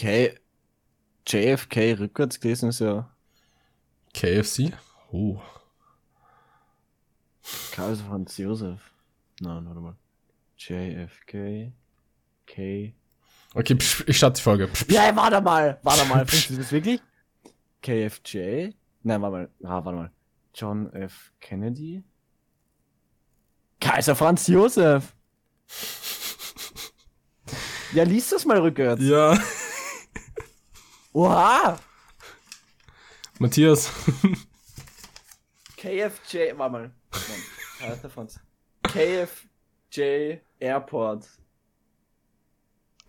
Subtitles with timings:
[0.00, 0.34] K
[1.26, 3.10] JFK rückwärts gelesen ist ja
[4.14, 4.72] KFC?
[5.12, 5.38] Oh.
[7.72, 8.80] Kaiser Franz Josef.
[9.40, 9.96] Nein, warte mal.
[10.56, 11.74] JFK
[12.46, 12.94] K.
[13.52, 14.68] Okay, psch, ich starte die Folge.
[14.68, 14.94] Psch, psch.
[14.94, 17.02] Ja, warte mal, warte mal, findest du das wirklich?
[17.82, 18.70] KFJ?
[19.02, 19.50] Nein, warte mal.
[19.64, 20.10] Ah, warte mal.
[20.54, 21.30] John F.
[21.40, 22.02] Kennedy?
[23.78, 25.14] Kaiser Franz Josef!
[27.92, 29.02] Ja, liest das mal rückwärts.
[29.02, 29.36] Ja.
[31.12, 31.78] Oha!
[33.38, 33.90] Matthias.
[35.76, 36.90] KFJ, warte mal.
[38.82, 41.26] KFJ Airport.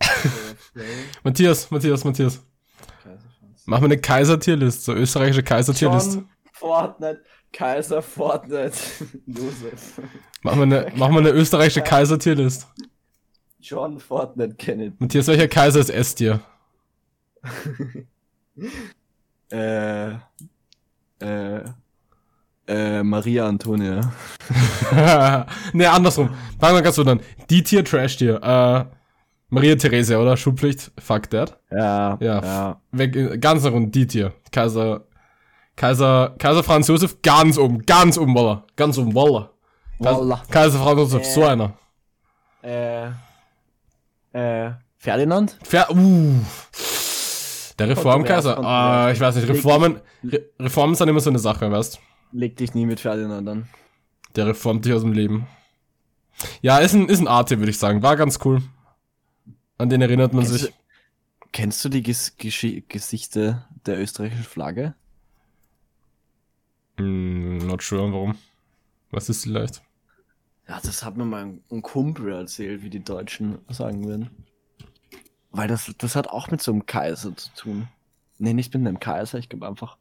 [0.00, 0.80] KFJ
[1.22, 2.40] Matthias, Matthias, Matthias.
[3.66, 6.14] Mach mal eine Kaiser-Tierlist, so österreichische Kaiser-Tierlist.
[6.14, 7.22] John Fortnite,
[7.52, 8.76] Kaiser Fortnite,
[9.26, 10.00] Josef.
[10.42, 12.66] Mach mal eine, mach mal eine österreichische Kaiser-Tierlist.
[13.60, 14.96] John Fortnite Kennedy.
[14.98, 16.40] Matthias, welcher Kaiser ist S-Tier?
[19.50, 20.12] Äh,
[21.20, 21.60] äh,
[22.66, 24.00] äh, Maria Antonia.
[25.74, 26.30] ne, andersrum.
[26.58, 27.20] Fangen wir ganz so an.
[27.50, 28.36] Die Tier, Trash-Tier.
[28.42, 28.84] Äh,
[29.50, 30.38] Maria Theresia, oder?
[30.38, 30.90] Schulpflicht.
[30.98, 31.58] Fuck that.
[31.70, 32.42] Ja, Ja.
[32.42, 32.80] ja.
[32.92, 34.32] Weg, äh, ganz nach unten, die Tier.
[34.52, 35.02] Kaiser,
[35.76, 38.64] Kaiser, Kaiser Franz Josef, ganz oben, ganz oben, Walla.
[38.76, 39.50] Ganz oben, Walla.
[40.00, 40.42] Kaiser.
[40.50, 41.46] Kaiser Franz Josef, so Äh.
[41.46, 41.72] einer.
[42.62, 43.08] Äh,
[44.32, 45.58] äh, Ferdinand?
[45.62, 46.40] Fer uh.
[47.78, 48.54] Der Reformkaiser.
[48.54, 48.72] Kontrovers,
[49.08, 51.98] Ah, ich weiß nicht, Reformen, Re Reformen sind immer so eine Sache, weißt
[52.32, 53.68] Leg dich nie mit Ferdinand an.
[54.36, 55.46] Der reformt dich aus dem Leben.
[56.62, 58.02] Ja, ist ein, ist ein Arte, würde ich sagen.
[58.02, 58.62] War ganz cool.
[59.78, 60.70] An den erinnert man Kennst sich.
[60.70, 60.76] du,
[61.52, 64.94] kennst du die Ges Geschi Gesichter der österreichischen Flagge?
[66.98, 68.36] Hm, not sure, warum.
[69.10, 69.82] Was ist vielleicht?
[70.68, 74.30] Ja, das hat mir mal ein Kumpel erzählt, wie die Deutschen sagen würden.
[75.52, 77.88] Weil das, das hat auch mit so einem Kaiser zu tun.
[78.38, 79.98] Nee, nicht mit einem Kaiser, ich glaube einfach.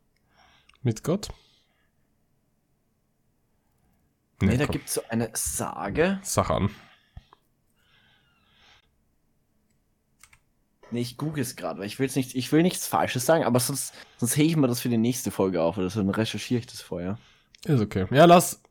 [0.82, 1.28] Mit Gott?
[4.42, 6.20] Nee, da komm, gibt's so eine Sage.
[6.24, 6.72] Sag an.
[10.90, 13.59] Nee, ich google es gerade, weil ich will's nicht, ich will nichts Falsches sagen, aber
[13.59, 16.59] sonst, sonst hebe ich mir das für die nächste Folge auf oder so, dann recherchiere
[16.59, 17.18] ich das vorher.
[17.66, 18.08] Ist okay.
[18.12, 18.62] Ja, lass.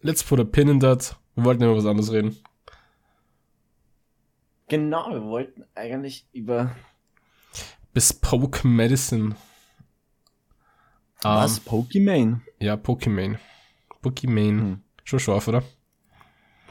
[0.00, 1.16] Let's put a pin in that.
[1.34, 2.36] Wir wollten ja über was anderes reden.
[4.72, 6.74] Genau, wir wollten eigentlich über
[7.92, 9.36] Bespoke Medicine.
[11.20, 11.58] was?
[11.58, 12.40] Ähm, Pokémon?
[12.58, 13.36] ja, Pokémon.
[14.02, 14.60] Pokémon.
[14.60, 14.82] Hm.
[15.04, 15.62] Schon scharf, oder?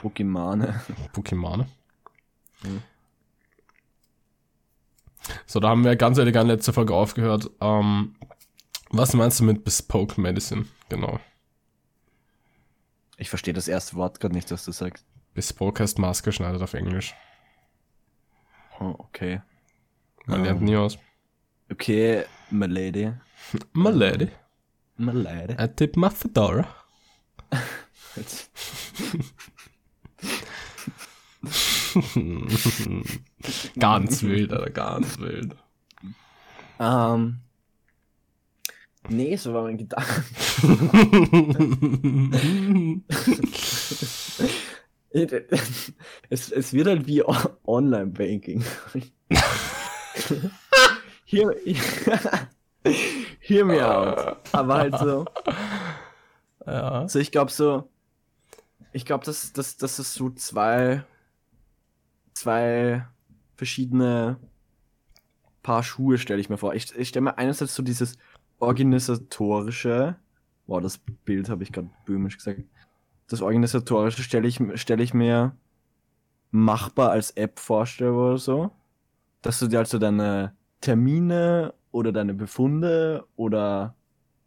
[0.02, 0.74] Pokémon.
[1.14, 1.68] Pokémon.
[2.64, 2.82] Hm.
[5.46, 7.52] So, da haben wir ganz elegant letzte Folge aufgehört.
[7.62, 8.16] Ähm,
[8.90, 10.66] was meinst du mit Bespoke Medicine?
[10.90, 11.20] Genau.
[13.18, 15.06] Ich verstehe das erste Wort gerade nicht, was du sagst.
[15.36, 17.14] Bespoke heißt maßgeschneidert auf Englisch.
[18.82, 19.42] Oh, okay.
[20.26, 20.98] Man lernt nie aus.
[21.72, 23.14] Okay, my lady.
[23.74, 24.30] My lady,
[24.98, 25.56] My lady.
[25.58, 26.68] I tip my fedora.
[33.80, 35.56] ganz wild, Alter, ganz wild.
[36.80, 37.42] Ähm.
[39.10, 40.24] Nee, so war mein Gedanke.
[46.30, 47.24] es, es wird halt wie
[47.66, 48.64] Online-Banking.
[51.26, 51.56] hier,
[53.40, 54.38] hier mir aus.
[54.54, 55.26] Aber halt so.
[56.66, 57.08] ja.
[57.10, 57.90] So, ich glaube so.
[58.94, 61.04] Ich glaube, dass, dass, dass es so zwei,
[62.34, 63.06] zwei
[63.56, 64.38] verschiedene
[65.62, 66.74] Paar Schuhe stelle ich mir vor.
[66.74, 68.18] Ich, ich stelle mir einerseits so dieses
[68.60, 70.16] organisatorische,
[70.68, 72.62] wow, das Bild habe ich gerade böhmisch gesagt.
[73.32, 75.56] Das organisatorische stelle ich, stelle ich mir
[76.52, 78.72] machbar als App vorstelle oder so.
[79.42, 83.96] Dass du dir also deine Termine oder deine Befunde oder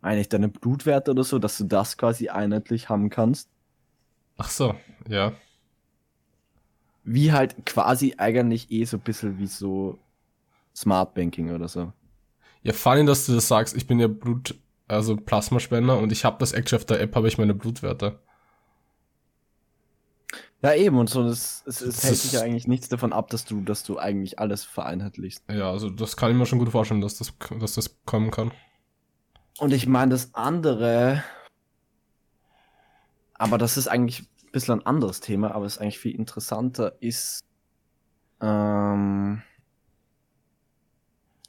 [0.02, 3.48] eigentlich deine Blutwerte oder so, dass du das quasi einheitlich haben kannst.
[4.36, 4.74] Ach so,
[5.08, 5.32] ja.
[7.04, 9.98] Wie halt quasi eigentlich eh so ein bisschen wie so
[10.76, 11.90] Smart Banking oder so.
[12.62, 13.74] Ja, funny, dass du das sagst.
[13.74, 14.54] Ich bin ja Blut,
[14.88, 18.18] also Plasmaspender und ich habe das actually auf der App, habe ich meine Blutwerte.
[20.64, 23.28] Ja, eben, und so, es, es, es Das hält sich ja eigentlich nichts davon ab,
[23.28, 25.44] dass du, dass du eigentlich alles vereinheitlichst.
[25.50, 28.50] Ja, also das kann ich mir schon gut vorstellen, dass das, dass das kommen kann.
[29.58, 31.22] Und ich meine, das andere,
[33.34, 36.96] aber das ist eigentlich ein bisschen ein anderes Thema, aber es ist eigentlich viel interessanter,
[37.00, 37.40] ist
[38.40, 39.42] ähm,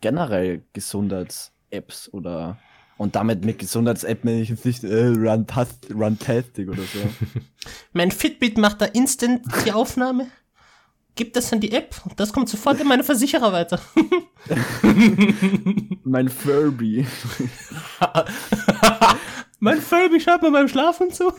[0.01, 2.59] generell Gesundheits-Apps oder
[2.97, 6.99] und damit mit Gesundheits-App meine ich jetzt nicht äh, Runtas- Runtastic oder so.
[7.93, 10.27] Mein Fitbit macht da instant die Aufnahme,
[11.15, 13.79] gibt das an die App und das kommt sofort in meine Versicherer weiter.
[16.03, 17.05] Mein Furby.
[19.59, 21.31] mein Furby schaut mir beim Schlafen zu.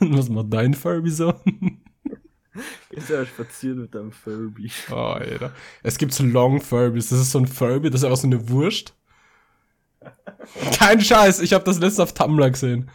[0.00, 1.34] Was macht dein Furby so?
[2.90, 4.70] Ist ja spazieren mit deinem Furby.
[4.90, 5.52] Oh, Alter.
[5.82, 7.08] Es gibt so Long Furbys.
[7.08, 8.94] Das ist so ein Furby, das ist einfach so eine Wurst.
[10.78, 12.90] Kein Scheiß, ich habe das letzte auf Tumblr gesehen.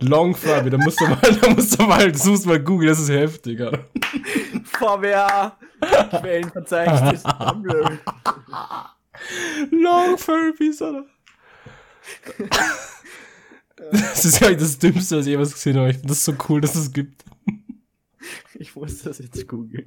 [0.00, 2.88] Long Furby, da musst du mal, da musst du mal, das musst du mal googeln,
[2.88, 3.84] das ist heftig, Alter.
[4.64, 5.56] VWA.
[6.20, 7.22] Quellenverzeichnis.
[7.22, 7.98] Tumblr.
[9.70, 11.04] Long Furbies, Alter.
[13.92, 15.94] Das ist ja das Dümmste, was ich jemals gesehen habe.
[16.04, 17.24] Das so cool, dass es gibt.
[18.58, 19.86] Ich muss das jetzt googeln.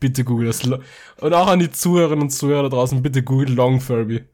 [0.00, 0.62] Bitte google das.
[0.64, 4.24] Und auch an die Zuhörerinnen und Zuhörer da draußen, bitte google Long Furby.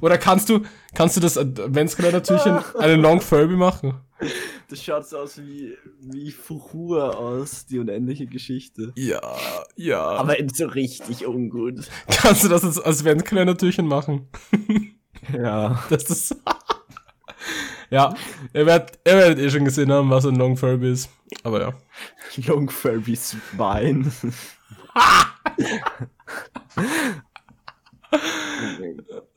[0.00, 0.62] Oder kannst du,
[0.94, 3.94] kannst du das Adventskalendertürchen einen Long Furby machen?
[4.68, 8.92] Das schaut so aus wie, wie Fuchur aus, die unendliche Geschichte.
[8.96, 9.20] Ja,
[9.76, 10.02] ja.
[10.02, 11.88] Aber eben so richtig ungut.
[12.08, 14.28] kannst du das als Adventskalendertürchen machen?
[15.32, 15.82] Ja.
[15.90, 16.36] Das ist.
[17.90, 18.14] Ja,
[18.52, 21.10] ihr werdet, ihr werdet eh schon gesehen haben, was ein Long Furby ist.
[21.42, 21.72] Aber ja.
[22.46, 24.10] Long Furby's Wein.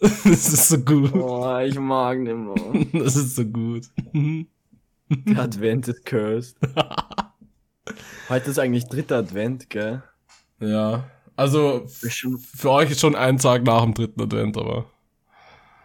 [0.01, 1.13] Das ist so gut.
[1.13, 2.85] oh, ich mag den mal.
[2.93, 3.87] Das ist so gut.
[5.09, 6.57] Der Advent ist cursed.
[8.29, 10.03] Heute ist eigentlich dritter Advent, gell?
[10.59, 11.09] Ja.
[11.35, 14.85] Also, für euch ist schon ein Tag nach dem dritten Advent, aber.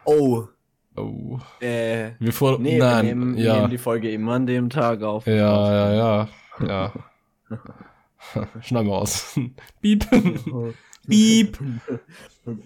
[0.04, 0.48] Oh.
[0.96, 1.38] Oh.
[1.60, 2.12] Äh.
[2.18, 2.58] Wir vor.
[2.58, 3.56] Nee, nein, wir nehmen, ja.
[3.56, 5.26] nehmen die Folge immer an dem Tag auf.
[5.26, 6.28] Ja, ja, ja.
[6.60, 6.92] Ja.
[8.60, 9.38] Schneiden wir aus.
[9.82, 10.06] Piep.
[11.08, 11.58] Piep.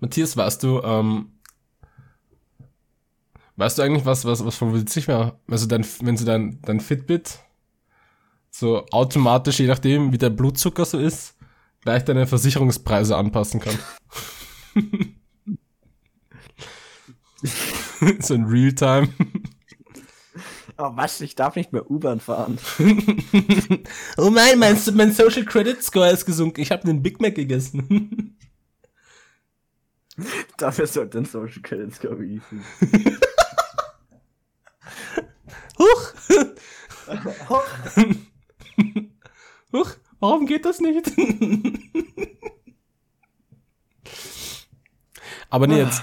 [0.00, 1.32] Matthias, weißt du, ähm,
[3.56, 5.38] weißt du eigentlich was, was, was von sich mehr?
[5.48, 7.38] Also dein, wenn du dein, dein Fitbit
[8.50, 11.36] so automatisch, je nachdem, wie der Blutzucker so ist,
[11.80, 13.78] gleich deine Versicherungspreise anpassen kann.
[18.20, 19.08] so in Realtime.
[20.76, 21.20] Oh, was?
[21.20, 22.58] Ich darf nicht mehr U-Bahn fahren.
[24.16, 26.60] Oh mein, mein, mein Social Credit Score ist gesunken.
[26.60, 28.36] Ich habe einen Big Mac gegessen.
[30.56, 32.64] Dafür sollte ein Social Credit Score beefen.
[35.78, 36.14] Huch!
[39.72, 39.90] Huch,
[40.20, 41.12] warum geht das nicht?
[45.50, 46.02] aber nee, jetzt.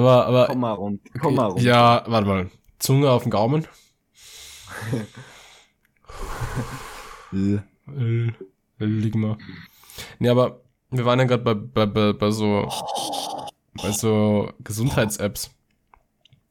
[0.00, 0.46] Aber, aber.
[0.46, 1.00] Komm mal rum.
[1.20, 1.62] Komm mal rum.
[1.62, 2.50] Ja, warte mal.
[2.78, 3.66] Zunge auf den Gaumen.
[7.32, 7.60] Äh,
[7.96, 8.32] äh,
[8.78, 9.38] Lieg mal.
[10.18, 12.68] Nee, aber wir waren ja gerade bei, bei, bei, bei so.
[13.80, 15.50] Bei so Gesundheits-Apps.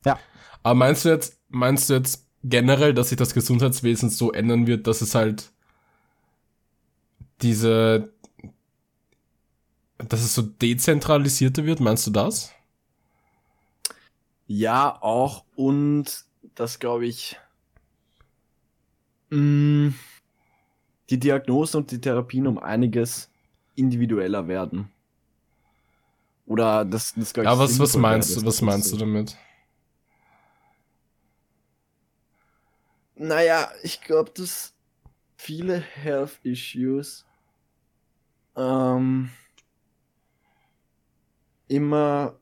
[0.05, 0.17] Ja.
[0.63, 4.87] Aber meinst du jetzt, meinst du jetzt generell, dass sich das Gesundheitswesen so ändern wird,
[4.87, 5.51] dass es halt
[7.41, 8.13] diese,
[9.97, 11.81] dass es so dezentralisierter wird?
[11.81, 12.53] Meinst du das?
[14.51, 15.45] Ja, auch.
[15.55, 16.25] Und
[16.55, 17.39] das glaube ich.
[19.29, 19.93] mh,
[21.11, 23.29] die Diagnosen und die Therapien um einiges
[23.75, 24.91] individueller werden.
[26.47, 29.37] Oder das, das glaub ich, Ja, was, was meinst du, was meinst du damit?
[33.15, 34.73] Naja, ich glaube, dass
[35.37, 37.23] viele Health Issues
[38.55, 39.29] ähm,
[41.67, 42.38] immer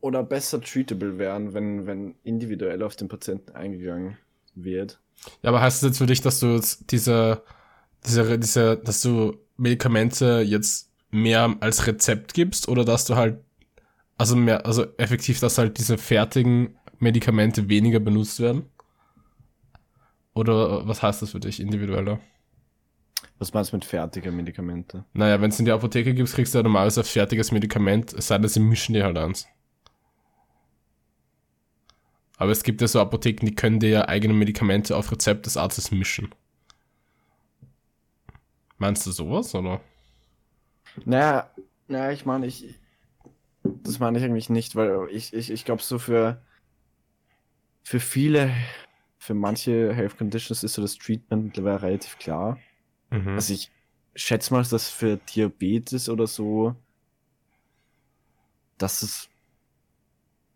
[0.00, 4.16] oder besser treatable werden, wenn, wenn individuell auf den Patienten eingegangen
[4.54, 5.00] wird.
[5.42, 7.42] Ja, aber heißt das jetzt für dich, dass du jetzt diese,
[8.06, 13.40] diese, diese, dass du Medikamente jetzt mehr als Rezept gibst oder dass du halt,
[14.16, 18.64] also mehr, also effektiv, dass halt diese fertigen Medikamente weniger benutzt werden?
[20.34, 22.20] Oder was heißt das für dich individueller?
[23.38, 25.04] Was meinst du mit fertiger Medikamente?
[25.12, 28.28] Naja, wenn es in die Apotheke gibt, kriegst du ja normalerweise ein fertiges Medikament, es
[28.28, 29.46] sei denn, sie mischen dir halt eins.
[32.40, 35.58] Aber es gibt ja so Apotheken, die können dir ja eigene Medikamente auf Rezept des
[35.58, 36.34] Arztes mischen.
[38.78, 39.82] Meinst du sowas, oder?
[41.04, 41.50] Naja,
[41.86, 42.76] naja, ich meine, ich.
[43.62, 46.40] Das meine ich eigentlich nicht, weil ich, ich, ich glaube, so für,
[47.82, 48.54] für viele,
[49.18, 52.58] für manche Health Conditions ist so das Treatment mittlerweile relativ klar.
[53.10, 53.34] Mhm.
[53.34, 53.70] Also ich
[54.14, 56.74] schätze mal, dass für Diabetes oder so,
[58.78, 59.29] dass es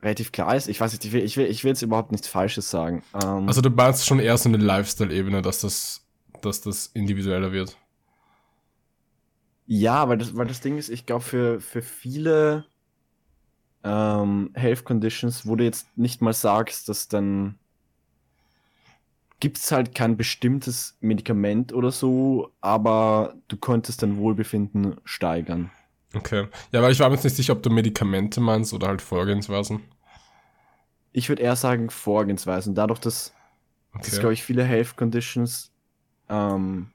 [0.05, 0.69] relativ klar ist.
[0.69, 3.03] Ich weiß nicht, ich will, ich will, ich will jetzt überhaupt nichts Falsches sagen.
[3.15, 6.07] Ähm, Also du meinst schon eher so eine Lifestyle-Ebene, dass das,
[6.43, 7.77] dass das individueller wird.
[9.67, 12.67] Ja, weil das, weil das Ding ist, ich glaube, für, für viele
[13.83, 17.59] ähm, Health Conditions, wo du jetzt nicht mal sagst, dass dann
[19.41, 25.71] gibt es halt kein bestimmtes Medikament oder so, aber du könntest dein Wohlbefinden steigern.
[26.15, 26.47] Okay.
[26.73, 29.83] Ja, weil ich war mir jetzt nicht sicher, ob du Medikamente meinst oder halt Vorgehensweisen.
[31.17, 32.75] Ich würde eher sagen Vorgehensweisen.
[32.75, 33.33] Dadurch, dass,
[33.95, 34.19] dass Okay.
[34.19, 35.73] glaube ich, viele Health Conditions
[36.29, 36.91] ähm,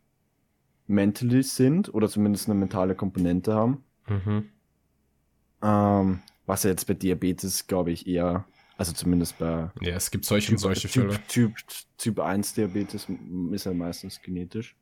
[0.88, 3.86] mentally sind oder zumindest eine mentale Komponente haben.
[4.08, 4.50] Mhm.
[5.62, 8.46] Ähm, was ja jetzt bei Diabetes, glaube ich, eher,
[8.78, 11.12] also zumindest bei Ja, es gibt solche und solche Fälle.
[11.12, 11.54] typ, typ,
[11.98, 13.08] typ 1 Diabetes
[13.52, 14.76] ist ja meistens genetisch.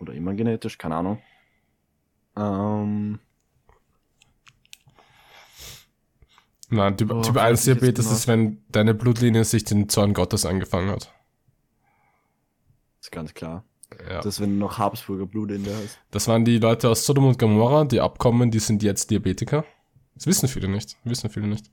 [0.00, 1.22] Oder immer genetisch, keine Ahnung.
[2.36, 3.18] Ähm,
[6.70, 9.64] Nein, Typ, Oh, typ was 1 hab ich jetzt Diabetes ist, wenn deine Blutlinie sich
[9.64, 11.12] den Zorn Gottes angefangen hat.
[13.00, 13.64] ist ganz klar.
[14.06, 14.16] Ja.
[14.16, 15.98] Das ist, wenn du noch Habsburger Blut in der hast.
[16.10, 19.64] Das waren die Leute aus Sodom und Gomorra, die abkommen, die sind jetzt Diabetiker.
[20.14, 20.96] Das wissen viele nicht.
[21.04, 21.70] Wissen viele nicht.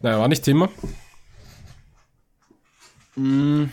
[0.00, 0.68] Naja, war nicht Thema.
[3.16, 3.64] Mm.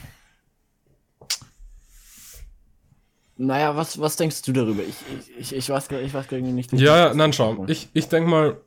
[3.37, 4.81] Naja, was, was denkst du darüber?
[4.83, 6.71] Ich, ich, ich, ich weiß, ich weiß gar nicht.
[6.73, 7.65] Ja, ja, nein, schau.
[7.67, 8.61] Ich, ich denke mal,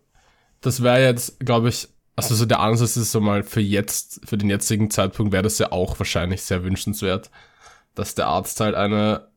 [0.61, 4.37] das wäre jetzt, glaube ich, also so der Ansatz ist so mal für jetzt, für
[4.37, 7.31] den jetzigen Zeitpunkt wäre das ja auch wahrscheinlich sehr wünschenswert,
[7.95, 9.29] dass der Arzt halt eine,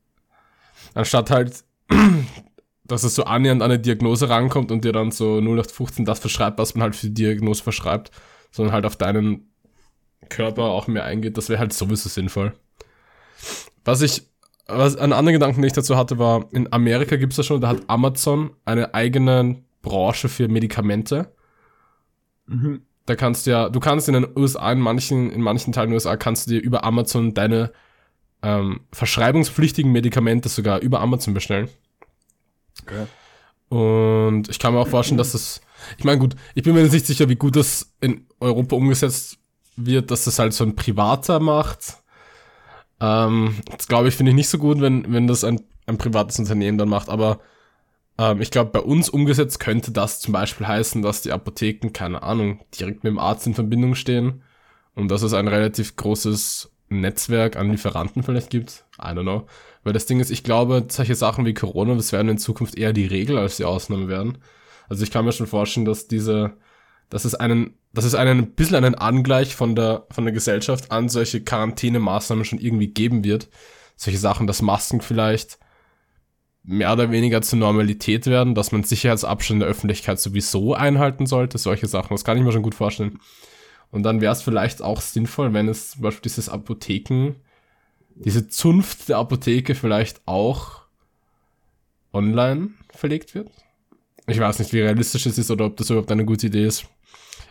[0.96, 1.64] anstatt halt,
[2.84, 6.58] dass es so annähernd an eine Diagnose rankommt und dir dann so 0815 das verschreibt,
[6.58, 8.12] was man halt für die Diagnose verschreibt,
[8.52, 9.52] sondern halt auf deinen
[10.30, 12.54] Körper auch mehr eingeht, das wäre halt sowieso sinnvoll.
[13.86, 14.24] Was ich,
[14.78, 17.70] was einen anderen Gedanken, den ich dazu hatte, war, in Amerika gibt's das schon, da
[17.70, 21.34] hat Amazon eine eigene Branche für Medikamente.
[22.48, 22.82] Mhm.
[23.06, 25.96] Da kannst du ja, du kannst in den USA, in manchen, in manchen Teilen der
[25.96, 27.72] USA, kannst du dir über Amazon deine
[28.44, 31.70] ähm, verschreibungspflichtigen Medikamente sogar über Amazon bestellen.
[32.84, 33.06] Okay.
[33.70, 35.62] Und ich kann mir auch vorstellen, dass das,
[35.98, 39.38] ich meine, gut, ich bin mir nicht sicher, wie gut das in Europa umgesetzt
[39.78, 42.01] wird, dass das halt so ein Privater macht.
[43.02, 46.40] Ähm, das glaube ich, finde ich nicht so gut, wenn, wenn das ein, ein privates
[46.40, 47.40] Unternehmen dann macht, aber
[48.18, 52.24] ähm, ich glaube, bei uns umgesetzt könnte das zum Beispiel heißen, dass die Apotheken, keine
[52.24, 54.44] Ahnung, direkt mit dem Arzt in Verbindung stehen
[54.96, 58.86] und dass es ein relativ großes Netzwerk an Lieferanten vielleicht gibt.
[59.00, 59.48] I don't know.
[59.84, 62.94] Weil das Ding ist, ich glaube, solche Sachen wie Corona, das werden in Zukunft eher
[62.94, 64.38] die Regel als die Ausnahme werden.
[64.90, 66.54] Also ich kann mir schon vorstellen, dass diese,
[67.12, 70.92] dass es einen, dass es einen ein bisschen einen Angleich von der, von der Gesellschaft
[70.92, 73.50] an solche Quarantänemaßnahmen schon irgendwie geben wird.
[73.98, 75.60] Solche Sachen, dass Masken vielleicht
[76.64, 81.58] mehr oder weniger zur Normalität werden, dass man Sicherheitsabstand in der Öffentlichkeit sowieso einhalten sollte,
[81.58, 82.14] solche Sachen.
[82.14, 83.20] Das kann ich mir schon gut vorstellen.
[83.92, 87.36] Und dann wäre es vielleicht auch sinnvoll, wenn es zum Beispiel dieses Apotheken,
[88.16, 90.84] diese Zunft der Apotheke vielleicht auch
[92.14, 93.50] online verlegt wird.
[94.28, 96.86] Ich weiß nicht, wie realistisch es ist oder ob das überhaupt eine gute Idee ist.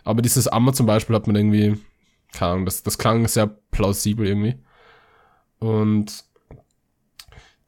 [0.03, 1.77] Aber dieses Ammer zum Beispiel hat man irgendwie,
[2.33, 4.55] keine Ahnung, das, das klang sehr plausibel irgendwie.
[5.59, 6.25] Und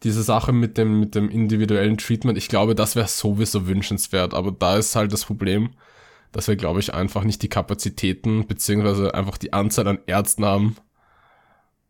[0.03, 4.33] diese Sache mit dem, mit dem individuellen Treatment, ich glaube, das wäre sowieso wünschenswert.
[4.33, 5.71] Aber da ist halt das Problem,
[6.31, 10.75] dass wir, glaube ich, einfach nicht die Kapazitäten, beziehungsweise einfach die Anzahl an Ärzten haben.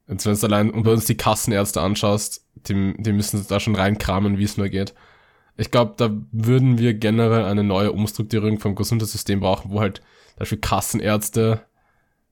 [0.08, 3.76] Jetzt, wenn du allein und bei uns die Kassenärzte anschaust, die, die müssen da schon
[3.76, 4.94] reinkramen, wie es nur geht.
[5.56, 10.02] Ich glaube, da würden wir generell eine neue Umstrukturierung vom Gesundheitssystem brauchen, wo halt
[10.38, 11.66] Beispiel Kassenärzte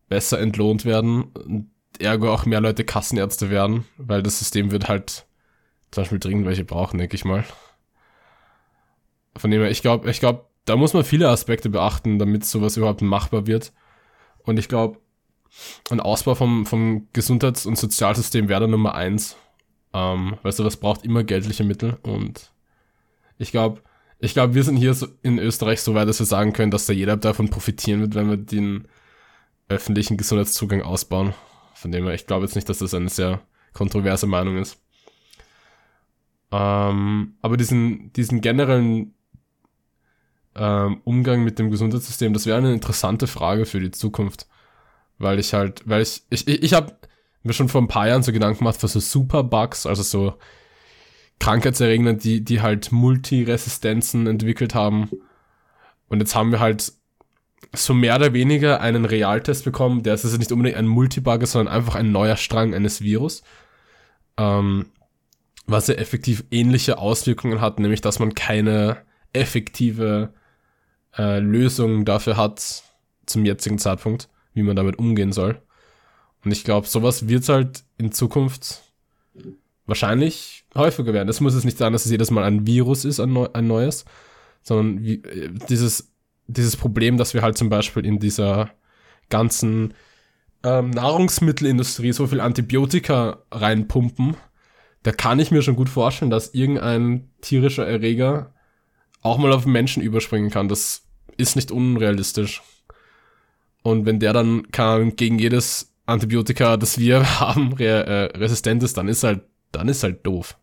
[0.09, 5.25] besser entlohnt werden und ergo auch mehr Leute Kassenärzte werden, weil das System wird halt
[5.91, 7.43] zum Beispiel dringend welche brauchen, denke ich mal.
[9.35, 12.77] Von dem her, ich glaube, ich glaube, da muss man viele Aspekte beachten, damit sowas
[12.77, 13.73] überhaupt machbar wird.
[14.43, 14.99] Und ich glaube,
[15.89, 19.35] ein Ausbau vom, vom Gesundheits- und Sozialsystem wäre da Nummer eins.
[19.93, 22.53] Ähm, weil sowas braucht immer geldliche Mittel und
[23.37, 23.81] ich glaube,
[24.21, 26.85] ich glaube, wir sind hier so in Österreich so weit, dass wir sagen können, dass
[26.85, 28.87] da jeder davon profitieren wird, wenn wir den
[29.67, 31.33] öffentlichen Gesundheitszugang ausbauen.
[31.73, 33.41] Von dem her, ich glaube jetzt nicht, dass das eine sehr
[33.73, 34.79] kontroverse Meinung ist.
[36.51, 39.15] Ähm, aber diesen, diesen generellen
[40.53, 44.47] ähm, Umgang mit dem Gesundheitssystem, das wäre eine interessante Frage für die Zukunft.
[45.17, 46.95] Weil ich halt, weil ich, ich, ich, ich habe
[47.41, 50.37] mir schon vor ein paar Jahren so Gedanken gemacht für so Superbugs, also so
[51.41, 55.09] Krankheitserregner, die, die halt Multiresistenzen entwickelt haben.
[56.07, 56.93] Und jetzt haben wir halt
[57.73, 61.53] so mehr oder weniger einen Realtest bekommen, der ist also nicht unbedingt ein Multibug, ist,
[61.53, 63.41] sondern einfach ein neuer Strang eines Virus.
[64.37, 64.85] Ähm,
[65.65, 68.97] was ja effektiv ähnliche Auswirkungen hat, nämlich dass man keine
[69.33, 70.33] effektive
[71.17, 72.83] äh, Lösung dafür hat
[73.25, 75.59] zum jetzigen Zeitpunkt, wie man damit umgehen soll.
[76.45, 78.83] Und ich glaube, sowas wird halt in Zukunft
[79.87, 81.29] wahrscheinlich häufiger werden.
[81.29, 84.05] Es muss jetzt nicht sein, dass es jedes Mal ein Virus ist, ein, ein neues,
[84.61, 86.11] sondern wie, äh, dieses,
[86.47, 88.71] dieses Problem, dass wir halt zum Beispiel in dieser
[89.29, 89.93] ganzen
[90.63, 94.35] ähm, Nahrungsmittelindustrie so viel Antibiotika reinpumpen,
[95.03, 98.53] da kann ich mir schon gut vorstellen, dass irgendein tierischer Erreger
[99.21, 100.67] auch mal auf Menschen überspringen kann.
[100.67, 102.61] Das ist nicht unrealistisch.
[103.83, 108.97] Und wenn der dann kann gegen jedes Antibiotika, das wir haben, re äh, resistent ist,
[108.97, 110.57] dann ist halt, dann ist halt doof.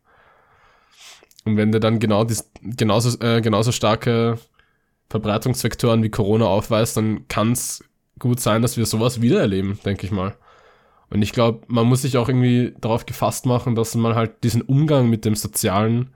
[1.44, 4.38] Und wenn der dann genau dies, genauso, äh, genauso starke
[5.08, 7.82] Verbreitungsvektoren wie Corona aufweist, dann kann es
[8.18, 10.34] gut sein, dass wir sowas wiedererleben, denke ich mal.
[11.10, 14.62] Und ich glaube, man muss sich auch irgendwie darauf gefasst machen, dass man halt diesen
[14.62, 16.10] Umgang mit dem sozialen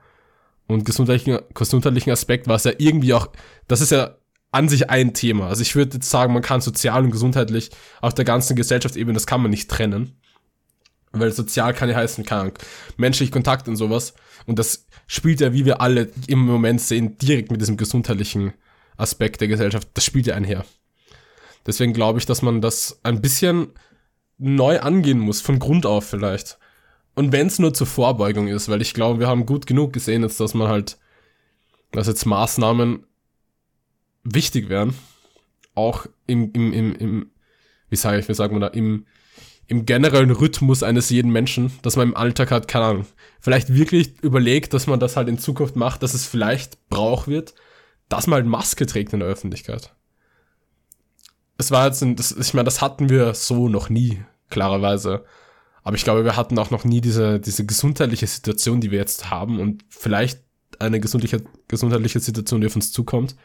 [0.67, 3.27] und gesundheitlichen, gesundheitlichen Aspekt, was ja irgendwie auch,
[3.67, 4.15] das ist ja
[4.51, 5.47] an sich ein Thema.
[5.47, 9.25] Also ich würde jetzt sagen, man kann sozial und gesundheitlich auf der ganzen Gesellschaftsebene, das
[9.25, 10.15] kann man nicht trennen.
[11.11, 12.53] Weil sozial kann ja heißen, Ahnung,
[12.97, 14.13] menschlich Kontakt und sowas.
[14.45, 18.53] Und das spielt ja, wie wir alle im Moment sehen, direkt mit diesem gesundheitlichen
[18.97, 19.87] Aspekt der Gesellschaft.
[19.93, 20.65] Das spielt ja einher.
[21.65, 23.69] Deswegen glaube ich, dass man das ein bisschen
[24.37, 26.57] neu angehen muss, von Grund auf vielleicht.
[27.15, 30.23] Und wenn es nur zur Vorbeugung ist, weil ich glaube, wir haben gut genug gesehen
[30.23, 30.97] jetzt, dass man halt,
[31.91, 33.05] dass jetzt Maßnahmen
[34.23, 34.95] wichtig wären,
[35.75, 37.31] auch im, im, im, im
[37.89, 39.05] wie sage ich, wie sagt man da, im,
[39.73, 43.05] im generellen Rhythmus eines jeden Menschen, dass man im Alltag hat, keine Ahnung,
[43.39, 47.55] vielleicht wirklich überlegt, dass man das halt in Zukunft macht, dass es vielleicht Brauch wird,
[48.07, 49.95] dass man halt Maske trägt in der Öffentlichkeit.
[51.57, 55.25] Es war jetzt, ein, das, ich meine, das hatten wir so noch nie, klarerweise.
[55.81, 59.31] Aber ich glaube, wir hatten auch noch nie diese, diese gesundheitliche Situation, die wir jetzt
[59.31, 60.41] haben und vielleicht
[60.79, 63.35] eine gesundliche, gesundheitliche Situation, die auf uns zukommt.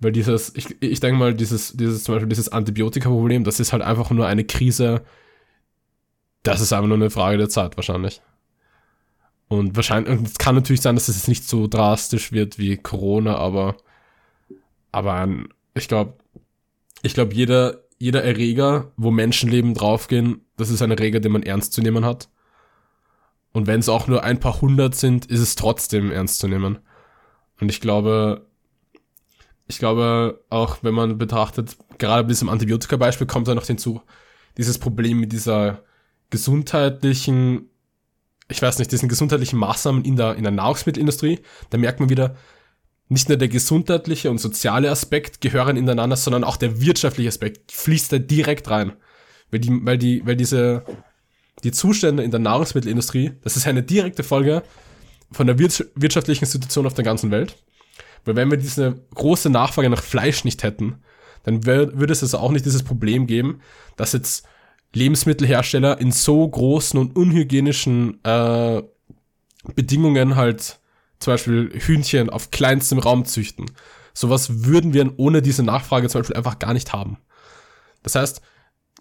[0.00, 3.82] Weil dieses, ich, ich denke mal, dieses, dieses, zum Beispiel dieses Antibiotika-Problem, das ist halt
[3.82, 5.02] einfach nur eine Krise.
[6.42, 8.20] Das ist einfach nur eine Frage der Zeit, wahrscheinlich.
[9.48, 12.76] Und wahrscheinlich, und es kann natürlich sein, dass es jetzt nicht so drastisch wird wie
[12.76, 13.76] Corona, aber,
[14.90, 15.28] aber
[15.74, 16.14] ich glaube,
[17.02, 21.72] ich glaube, jeder, jeder Erreger, wo Menschenleben draufgehen, das ist ein Erreger, den man ernst
[21.72, 22.28] zu nehmen hat.
[23.52, 26.78] Und wenn es auch nur ein paar hundert sind, ist es trotzdem ernst zu nehmen.
[27.60, 28.46] Und ich glaube,
[29.66, 34.02] ich glaube auch, wenn man betrachtet, gerade bei diesem Antibiotika-Beispiel kommt da noch hinzu,
[34.56, 35.82] dieses Problem mit dieser
[36.30, 37.70] gesundheitlichen,
[38.48, 41.40] ich weiß nicht, diesen gesundheitlichen Maßnahmen in der, in der Nahrungsmittelindustrie.
[41.70, 42.36] Da merkt man wieder,
[43.08, 48.12] nicht nur der gesundheitliche und soziale Aspekt gehören ineinander, sondern auch der wirtschaftliche Aspekt fließt
[48.12, 48.92] da direkt rein.
[49.50, 50.84] Weil die, weil die, weil diese,
[51.62, 54.62] die Zustände in der Nahrungsmittelindustrie, das ist eine direkte Folge
[55.30, 57.56] von der wirtschaftlichen Situation auf der ganzen Welt.
[58.24, 61.02] Weil wenn wir diese große Nachfrage nach Fleisch nicht hätten,
[61.42, 63.60] dann würde es also auch nicht dieses Problem geben,
[63.96, 64.46] dass jetzt
[64.94, 68.82] Lebensmittelhersteller in so großen und unhygienischen äh,
[69.74, 70.78] Bedingungen halt
[71.18, 73.66] zum Beispiel Hühnchen auf kleinstem Raum züchten.
[74.14, 77.18] Sowas würden wir ohne diese Nachfrage zum Beispiel einfach gar nicht haben.
[78.02, 78.40] Das heißt,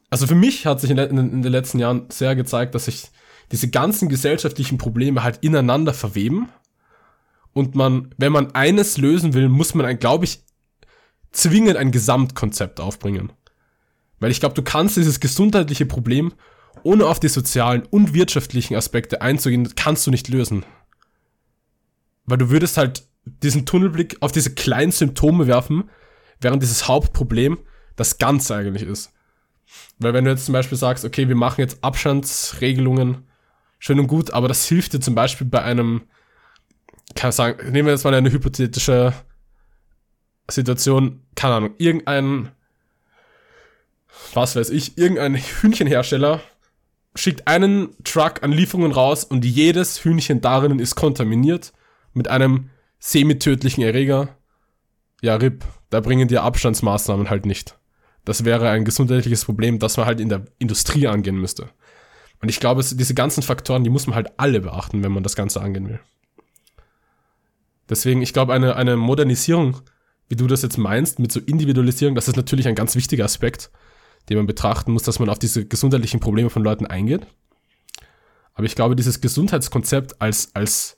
[0.09, 3.11] also für mich hat sich in, in, in den letzten Jahren sehr gezeigt, dass sich
[3.51, 6.49] diese ganzen gesellschaftlichen Probleme halt ineinander verweben
[7.53, 10.43] und man, wenn man eines lösen will, muss man, glaube ich,
[11.31, 13.31] zwingend ein Gesamtkonzept aufbringen.
[14.19, 16.33] Weil ich glaube, du kannst dieses gesundheitliche Problem,
[16.83, 20.65] ohne auf die sozialen und wirtschaftlichen Aspekte einzugehen, kannst du nicht lösen.
[22.25, 25.89] Weil du würdest halt diesen Tunnelblick auf diese kleinen Symptome werfen,
[26.41, 27.59] während dieses Hauptproblem
[27.95, 29.11] das Ganze eigentlich ist.
[29.99, 33.27] Weil wenn du jetzt zum Beispiel sagst, okay, wir machen jetzt Abstandsregelungen,
[33.79, 36.03] schön und gut, aber das hilft dir zum Beispiel bei einem
[37.15, 39.13] kann ich sagen, nehmen wir jetzt mal eine hypothetische
[40.49, 42.51] Situation, keine Ahnung, irgendein,
[44.33, 46.41] was weiß ich, irgendein Hühnchenhersteller
[47.15, 51.73] schickt einen Truck an Lieferungen raus und jedes Hühnchen darin ist kontaminiert
[52.13, 54.35] mit einem semi-tödlichen Erreger.
[55.21, 57.77] Ja, RIP, da bringen die Abstandsmaßnahmen halt nicht.
[58.25, 61.69] Das wäre ein gesundheitliches Problem, das man halt in der Industrie angehen müsste.
[62.41, 65.35] Und ich glaube, diese ganzen Faktoren, die muss man halt alle beachten, wenn man das
[65.35, 65.99] Ganze angehen will.
[67.89, 69.81] Deswegen, ich glaube, eine, eine Modernisierung,
[70.29, 73.71] wie du das jetzt meinst, mit so Individualisierung, das ist natürlich ein ganz wichtiger Aspekt,
[74.29, 77.27] den man betrachten muss, dass man auf diese gesundheitlichen Probleme von Leuten eingeht.
[78.53, 80.97] Aber ich glaube, dieses Gesundheitskonzept als, als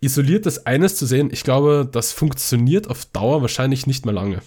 [0.00, 4.42] isoliertes eines zu sehen, ich glaube, das funktioniert auf Dauer wahrscheinlich nicht mehr lange.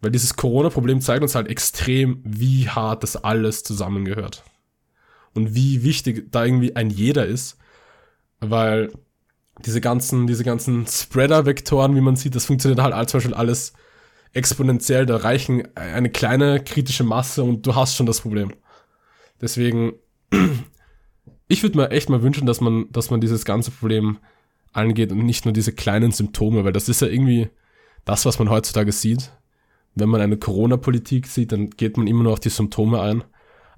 [0.00, 4.44] Weil dieses Corona-Problem zeigt uns halt extrem, wie hart das alles zusammengehört.
[5.34, 7.56] Und wie wichtig da irgendwie ein jeder ist.
[8.40, 8.92] Weil
[9.64, 13.72] diese ganzen, diese ganzen Spreader-Vektoren, wie man sieht, das funktioniert halt zum Beispiel alles
[14.32, 15.06] exponentiell.
[15.06, 18.52] Da reichen eine kleine kritische Masse und du hast schon das Problem.
[19.40, 19.94] Deswegen,
[21.48, 24.18] ich würde mir echt mal wünschen, dass man, dass man dieses ganze Problem
[24.72, 27.48] angeht und nicht nur diese kleinen Symptome, weil das ist ja irgendwie
[28.04, 29.32] das, was man heutzutage sieht.
[29.94, 33.24] wenn man eine Corona-Politik sieht, dann geht man immer nur auf die Symptome ein.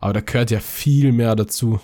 [0.00, 1.80] Aber da gehört ja viel mehr dazu.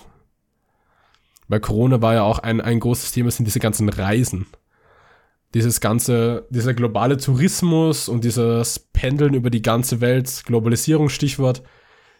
[1.47, 4.47] Bei Corona war ja auch ein, ein großes Thema, sind diese ganzen Reisen.
[5.53, 11.63] Dieses ganze, dieser globale Tourismus und dieses Pendeln über die ganze Welt, Globalisierung, Stichwort,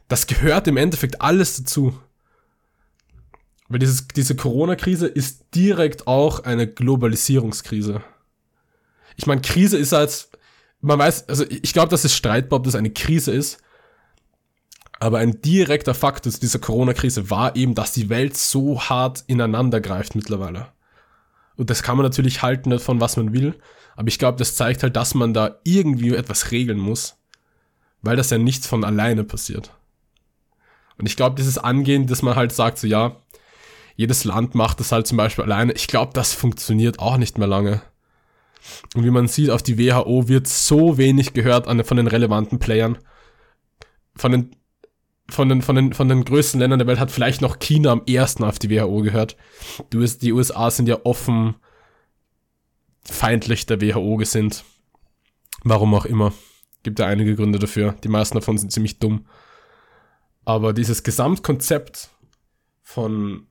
[0.08, 2.00] das gehört im Endeffekt alles dazu.
[3.68, 8.02] Weil dieses, diese Corona-Krise ist direkt auch eine Globalisierungskrise.
[9.18, 10.30] Ich meine, Krise ist als,
[10.80, 13.58] man weiß, also ich glaube, das ist streitbar, ob das eine Krise ist.
[15.00, 20.16] Aber ein direkter Fakt dieser Corona-Krise war eben, dass die Welt so hart ineinander greift
[20.16, 20.68] mittlerweile.
[21.56, 23.56] Und das kann man natürlich halten von was man will.
[23.96, 27.18] Aber ich glaube, das zeigt halt, dass man da irgendwie etwas regeln muss.
[28.02, 29.72] Weil das ja nichts von alleine passiert.
[30.98, 33.18] Und ich glaube, dieses Angehen, dass man halt sagt, so ja,
[33.96, 35.74] jedes Land macht das halt zum Beispiel alleine.
[35.74, 37.82] Ich glaube, das funktioniert auch nicht mehr lange.
[38.96, 42.60] Und wie man sieht, auf die WHO wird so wenig gehört an, von den relevanten
[42.60, 42.98] Playern.
[44.16, 44.56] Von den,
[45.30, 48.04] von, den, von, den, von den größten Ländern der Welt hat vielleicht noch China am
[48.06, 49.36] ersten auf die WHO gehört.
[49.92, 51.56] Die USA sind ja offen
[53.04, 54.64] feindlich der WHO gesinnt.
[55.64, 56.34] Warum auch immer.
[56.84, 57.96] Gibt ja einige Gründe dafür.
[58.04, 59.26] Die meisten davon sind ziemlich dumm.
[60.46, 62.10] Aber dieses Gesamtkonzept
[62.84, 63.48] von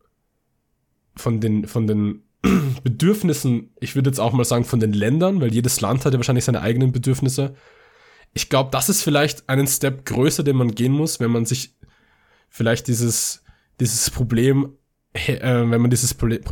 [1.17, 2.23] von den, von den
[2.85, 6.19] Bedürfnissen, ich würde jetzt auch mal sagen, von den Ländern, weil jedes Land hat ja
[6.19, 7.55] wahrscheinlich seine eigenen Bedürfnisse.
[8.37, 11.75] Ich glaube, das ist vielleicht einen Step größer, den man gehen muss, wenn man sich
[12.51, 13.43] vielleicht dieses,
[13.81, 14.77] dieses Problem,
[15.15, 16.43] äh, wenn man dieses Problem,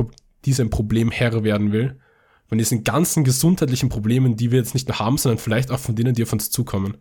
[0.47, 2.01] diesem Problem Herr werden will.
[2.47, 5.95] Von diesen ganzen gesundheitlichen Problemen, die wir jetzt nicht mehr haben, sondern vielleicht auch von
[5.95, 6.97] denen, die auf uns zukommen.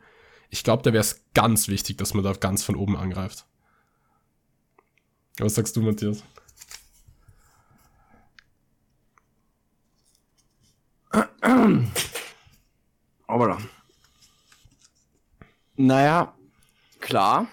[0.50, 3.46] Ich glaube, da wäre es ganz wichtig, dass man da ganz von oben angreift.
[5.38, 6.26] Was sagst du, Matthias?
[13.28, 13.58] Aber
[15.76, 16.34] naja,
[17.00, 17.48] klar.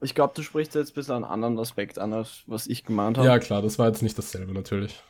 [0.00, 3.16] Ich glaube, du sprichst jetzt ein bisschen einen anderen Aspekt an, als was ich gemeint
[3.16, 3.26] habe.
[3.26, 5.02] Ja, klar, das war jetzt nicht dasselbe, natürlich.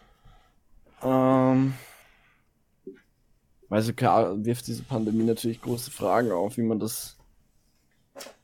[1.02, 1.74] Ähm,
[3.68, 7.16] also klar wirft diese Pandemie natürlich große Fragen auf, wie man das,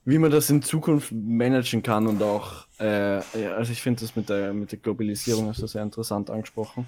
[0.04, 3.22] wie man das in Zukunft managen kann und auch, äh,
[3.56, 6.86] also ich finde das mit der, mit der Globalisierung hast du sehr interessant angesprochen.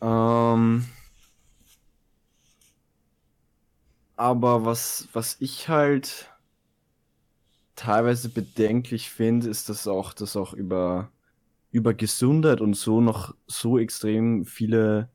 [0.00, 0.86] Ähm,
[4.16, 6.30] aber was, was ich halt
[7.76, 11.10] teilweise bedenklich finde, ist, dass auch, dass auch über,
[11.70, 15.08] über Gesundheit und so noch so extrem viele,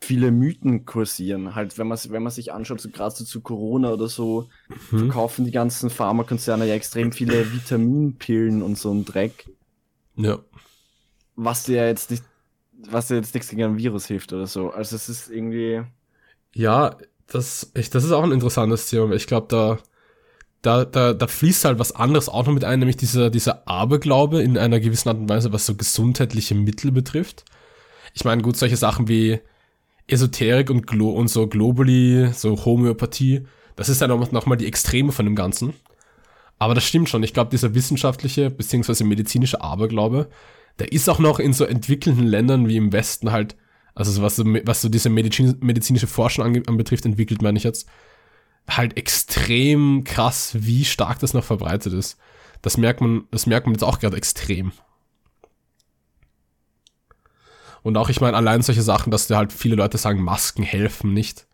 [0.00, 1.54] viele Mythen kursieren.
[1.54, 4.98] Halt, wenn man, wenn man sich anschaut, so gerade so zu Corona oder so, mhm.
[4.98, 9.48] verkaufen die ganzen Pharmakonzerne ja extrem viele Vitaminpillen und so ein Dreck.
[10.16, 10.40] Ja.
[11.36, 12.24] Was dir ja jetzt nicht
[12.90, 14.70] was dir jetzt nichts gegen ein Virus hilft oder so.
[14.70, 15.82] Also es ist irgendwie.
[16.54, 19.14] Ja, das, ich, das ist auch ein interessantes Thema.
[19.14, 19.78] Ich glaube, da,
[20.62, 24.42] da, da, da fließt halt was anderes auch noch mit ein, nämlich dieser, dieser Aberglaube
[24.42, 27.44] in einer gewissen Art und Weise, was so gesundheitliche Mittel betrifft.
[28.14, 29.40] Ich meine, gut, solche Sachen wie
[30.06, 35.12] Esoterik und, Glo und so Globally, so Homöopathie, das ist ja noch, noch die Extreme
[35.12, 35.74] von dem Ganzen.
[36.58, 37.22] Aber das stimmt schon.
[37.22, 39.04] Ich glaube, dieser wissenschaftliche bzw.
[39.04, 40.28] medizinische Aberglaube,
[40.78, 43.56] der ist auch noch in so entwickelnden Ländern wie im Westen halt,
[43.94, 47.88] also was so, was so diese Medizin, medizinische Forschung anbetrifft, entwickelt, meine ich jetzt,
[48.68, 52.18] halt extrem krass, wie stark das noch verbreitet ist.
[52.62, 54.72] Das merkt man, das merkt man jetzt auch gerade extrem.
[57.82, 61.12] Und auch, ich meine, allein solche Sachen, dass da halt viele Leute sagen, Masken helfen
[61.12, 61.46] nicht.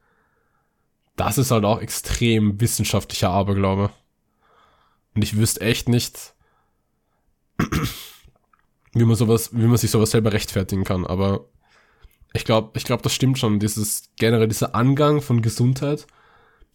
[1.17, 3.91] Das ist halt auch extrem wissenschaftlicher Aberglaube.
[5.15, 6.35] Und ich wüsste echt nicht,
[8.93, 11.05] wie man sowas, wie man sich sowas selber rechtfertigen kann.
[11.05, 11.50] Aber
[12.33, 13.59] ich glaube, ich glaube, das stimmt schon.
[13.59, 16.07] Dieses generell dieser Angang von Gesundheit,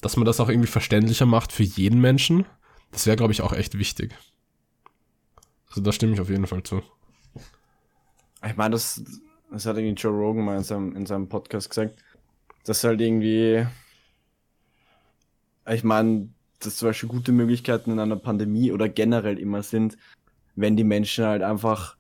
[0.02, 2.46] dass man das auch irgendwie verständlicher macht für jeden Menschen,
[2.92, 4.16] das wäre, glaube ich, auch echt wichtig.
[5.70, 6.82] Also da stimme ich auf jeden Fall zu.
[8.46, 9.04] Ich meine, das,
[9.52, 12.02] das hat irgendwie Joe Rogan mal in seinem, in seinem Podcast gesagt,
[12.66, 13.66] dass halt irgendwie,
[15.68, 19.98] ich meine, dass zum Beispiel gute Möglichkeiten in einer Pandemie oder generell immer sind,
[20.56, 21.98] wenn die Menschen halt einfach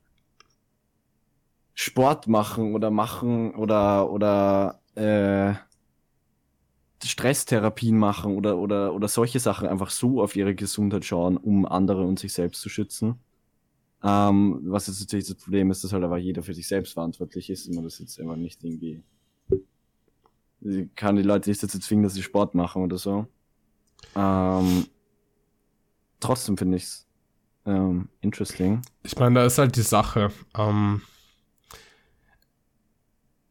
[1.75, 5.53] Sport machen oder machen oder oder äh,
[7.03, 12.03] Stresstherapien machen oder oder oder solche Sachen einfach so auf ihre Gesundheit schauen, um andere
[12.03, 13.19] und sich selbst zu schützen.
[14.03, 17.49] Ähm, was jetzt natürlich das Problem ist, dass halt aber jeder für sich selbst verantwortlich
[17.49, 19.03] ist und man das jetzt immer nicht irgendwie
[20.95, 23.27] kann die Leute nicht dazu zwingen, dass sie Sport machen oder so.
[24.15, 24.85] Ähm,
[26.19, 27.05] trotzdem finde ich's
[27.65, 28.81] ähm, interesting.
[29.03, 30.31] Ich meine, da ist halt die Sache.
[30.57, 31.01] Ähm,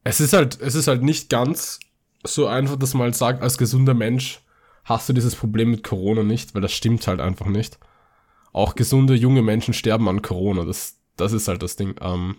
[0.04, 1.80] es ist halt, es ist halt nicht ganz
[2.22, 4.40] so einfach das mal sagt, als gesunder Mensch
[4.84, 7.78] hast du dieses Problem mit Corona nicht, weil das stimmt halt einfach nicht.
[8.52, 11.96] Auch gesunde junge Menschen sterben an Corona, das, das ist halt das Ding.
[12.00, 12.36] Ähm,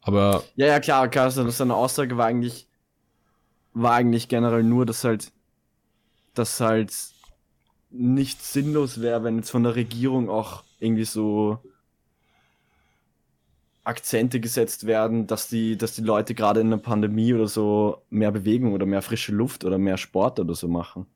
[0.00, 2.66] aber Ja, ja, klar, klar, seine Aussage war eigentlich,
[3.74, 5.32] war eigentlich generell nur, dass halt,
[6.34, 6.94] dass halt
[7.90, 11.58] nicht sinnlos wäre, wenn jetzt von der Regierung auch irgendwie so
[13.88, 18.30] Akzente gesetzt werden, dass die, dass die Leute gerade in der Pandemie oder so mehr
[18.30, 21.06] Bewegung oder mehr frische Luft oder mehr Sport oder so machen.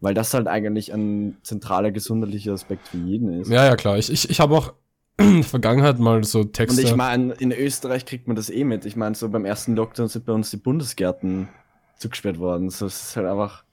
[0.00, 3.50] Weil das halt eigentlich ein zentraler gesundheitlicher Aspekt für jeden ist.
[3.50, 3.98] ja, ja, klar.
[3.98, 4.72] Ich, ich, ich habe auch
[5.18, 6.80] in der Vergangenheit mal so Und Texte.
[6.82, 8.86] ich meine, in Österreich kriegt man das eh mit.
[8.86, 11.48] Ich meine, so beim ersten Lockdown sind bei uns die Bundesgärten
[11.98, 12.70] zugesperrt worden.
[12.70, 13.64] So, es ist halt einfach.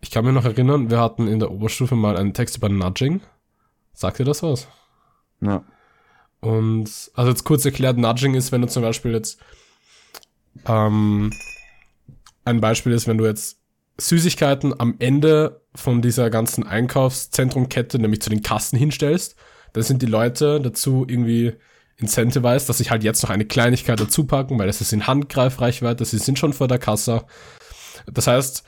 [0.00, 3.20] Ich kann mir noch erinnern, wir hatten in der Oberstufe mal einen Text über Nudging.
[3.92, 4.68] Sagt dir das was?
[5.40, 5.64] Ja.
[6.46, 9.40] Und also jetzt kurz erklärt, Nudging ist, wenn du zum Beispiel jetzt
[10.64, 11.32] ähm,
[12.44, 13.58] ein Beispiel ist, wenn du jetzt
[13.98, 19.34] Süßigkeiten am Ende von dieser ganzen Einkaufszentrumkette, nämlich zu den Kassen hinstellst,
[19.72, 21.54] dann sind die Leute dazu irgendwie
[21.96, 26.04] incentivized, dass sich halt jetzt noch eine Kleinigkeit dazu packen, weil das ist in Handgreifreichweite,
[26.04, 27.24] sie sind schon vor der Kasse.
[28.06, 28.62] Das heißt,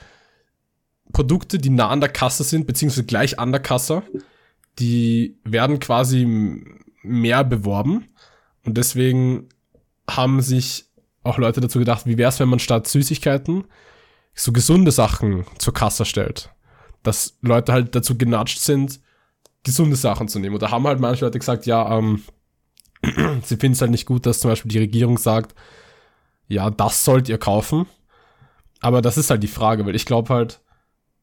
[1.12, 4.02] Produkte, die nah an der Kasse sind, beziehungsweise gleich an der Kasse,
[4.80, 6.26] die werden quasi
[7.02, 8.06] mehr beworben.
[8.64, 9.48] Und deswegen
[10.08, 10.86] haben sich
[11.22, 13.64] auch Leute dazu gedacht, wie wäre es, wenn man statt Süßigkeiten
[14.34, 16.50] so gesunde Sachen zur Kasse stellt.
[17.02, 19.00] Dass Leute halt dazu genatscht sind,
[19.64, 20.54] gesunde Sachen zu nehmen.
[20.54, 22.22] Und da haben halt manche Leute gesagt, ja, ähm,
[23.42, 25.54] sie finden es halt nicht gut, dass zum Beispiel die Regierung sagt,
[26.46, 27.86] ja, das sollt ihr kaufen.
[28.80, 30.60] Aber das ist halt die Frage, weil ich glaube halt,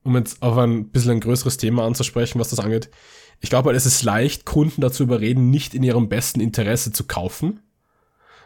[0.03, 2.89] um jetzt auf ein bisschen ein größeres Thema anzusprechen, was das angeht,
[3.39, 7.05] ich glaube halt, es ist leicht, Kunden dazu überreden, nicht in ihrem besten Interesse zu
[7.05, 7.61] kaufen.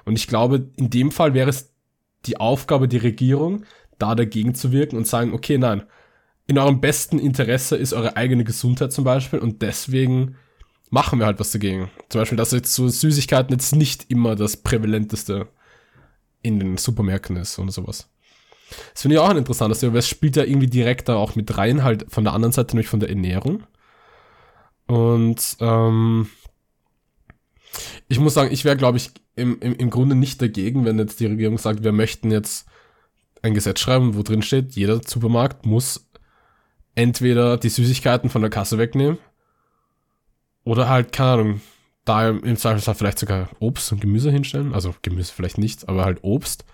[0.05, 1.71] Und ich glaube, in dem Fall wäre es
[2.25, 3.63] die Aufgabe der Regierung,
[3.97, 5.83] da dagegen zu wirken und sagen, okay, nein,
[6.47, 10.35] in eurem besten Interesse ist eure eigene Gesundheit zum Beispiel und deswegen
[10.89, 11.91] machen wir halt was dagegen.
[12.09, 15.47] Zum Beispiel, dass jetzt so Süßigkeiten jetzt nicht immer das prävalenteste
[16.41, 18.09] in den Supermärkten ist oder sowas.
[18.93, 21.35] Das finde ich auch ein interessantes Thema, weil es spielt ja irgendwie direkt da auch
[21.35, 23.63] mit rein, halt von der anderen Seite, nämlich von der Ernährung.
[24.89, 26.29] Und ähm,
[28.07, 31.19] ich muss sagen, ich wäre, glaube ich, im, im, im Grunde nicht dagegen, wenn jetzt
[31.19, 32.65] die Regierung sagt, wir möchten jetzt
[33.43, 36.09] ein Gesetz schreiben, wo drin steht, jeder Supermarkt muss
[36.95, 39.19] entweder die Süßigkeiten von der Kasse wegnehmen
[40.63, 41.61] oder halt, keine Ahnung,
[42.03, 44.73] da im Zweifelsfall vielleicht sogar Obst und Gemüse hinstellen.
[44.73, 46.65] Also Gemüse vielleicht nicht, aber halt Obst.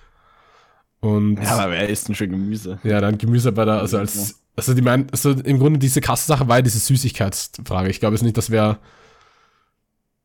[1.01, 2.79] Und Ja, aber wer isst denn schon Gemüse?
[2.83, 6.47] ja, dann Gemüse bei der, also als, also die meinen, also im Grunde diese Kassensache
[6.47, 7.89] war ja diese Süßigkeitsfrage.
[7.89, 8.79] Ich glaube jetzt nicht, dass wer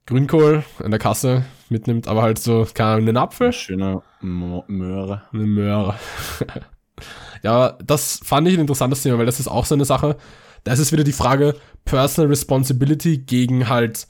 [0.07, 5.23] Grünkohl in der Kasse mitnimmt, aber halt so, keine Ahnung, einen Apfel, Schöner Mo- Möhre.
[5.33, 5.95] eine Möhre.
[7.43, 10.17] ja, das fand ich ein interessantes Thema, weil das ist auch so eine Sache.
[10.65, 14.09] Da ist es wieder die Frage Personal Responsibility gegen halt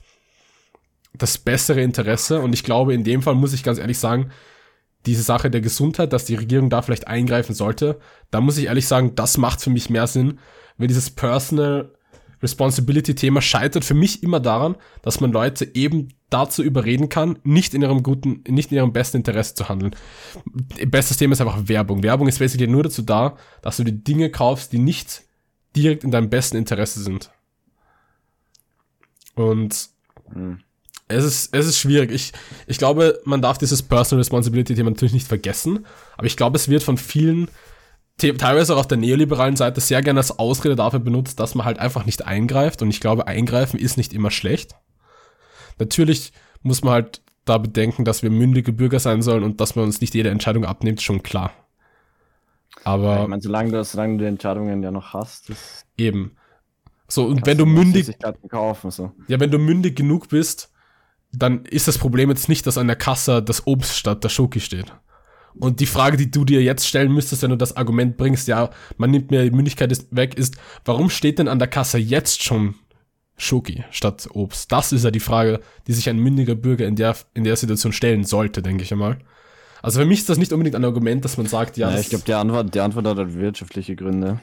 [1.12, 2.40] das bessere Interesse.
[2.40, 4.30] Und ich glaube, in dem Fall muss ich ganz ehrlich sagen,
[5.06, 7.98] diese Sache der Gesundheit, dass die Regierung da vielleicht eingreifen sollte,
[8.30, 10.38] da muss ich ehrlich sagen, das macht für mich mehr Sinn,
[10.76, 11.92] wenn dieses Personal
[12.42, 17.74] Responsibility Thema scheitert für mich immer daran, dass man Leute eben dazu überreden kann, nicht
[17.74, 19.94] in ihrem guten, nicht in ihrem besten Interesse zu handeln.
[20.86, 22.02] Bestes Thema ist einfach Werbung.
[22.02, 25.24] Werbung ist basically nur dazu da, dass du die Dinge kaufst, die nicht
[25.76, 27.30] direkt in deinem besten Interesse sind.
[29.34, 29.90] Und
[30.32, 30.60] Hm.
[31.10, 32.10] Es ist, es ist schwierig.
[32.10, 32.32] Ich,
[32.66, 35.86] ich glaube, man darf dieses Personal Responsibility Thema natürlich nicht vergessen.
[36.16, 37.48] Aber ich glaube, es wird von vielen,
[38.18, 41.66] te- teilweise auch auf der neoliberalen Seite, sehr gerne als Ausrede dafür benutzt, dass man
[41.66, 42.82] halt einfach nicht eingreift.
[42.82, 44.76] Und ich glaube, eingreifen ist nicht immer schlecht.
[45.78, 49.86] Natürlich muss man halt da bedenken, dass wir mündige Bürger sein sollen und dass man
[49.86, 51.52] uns nicht jede Entscheidung abnimmt, schon klar.
[52.84, 56.36] Aber ich meine, solange du, solange du die Entscheidungen ja noch hast, das eben.
[57.08, 58.08] So, und wenn du mündig,
[58.48, 59.12] kaufen, so.
[59.26, 60.69] Ja, wenn du mündig genug bist,
[61.32, 64.60] dann ist das Problem jetzt nicht, dass an der Kasse das Obst statt der Schoki
[64.60, 64.92] steht.
[65.54, 68.70] Und die Frage, die du dir jetzt stellen müsstest, wenn du das Argument bringst, ja,
[68.98, 72.76] man nimmt mir die Mündigkeit weg, ist, warum steht denn an der Kasse jetzt schon
[73.36, 74.70] Schoki statt Obst?
[74.70, 77.92] Das ist ja die Frage, die sich ein mündiger Bürger in der, in der Situation
[77.92, 79.18] stellen sollte, denke ich einmal.
[79.82, 82.10] Also für mich ist das nicht unbedingt ein Argument, dass man sagt, ja, Ja, ich
[82.10, 84.40] glaube, die Antwort, die Antwort hat halt wirtschaftliche Gründe.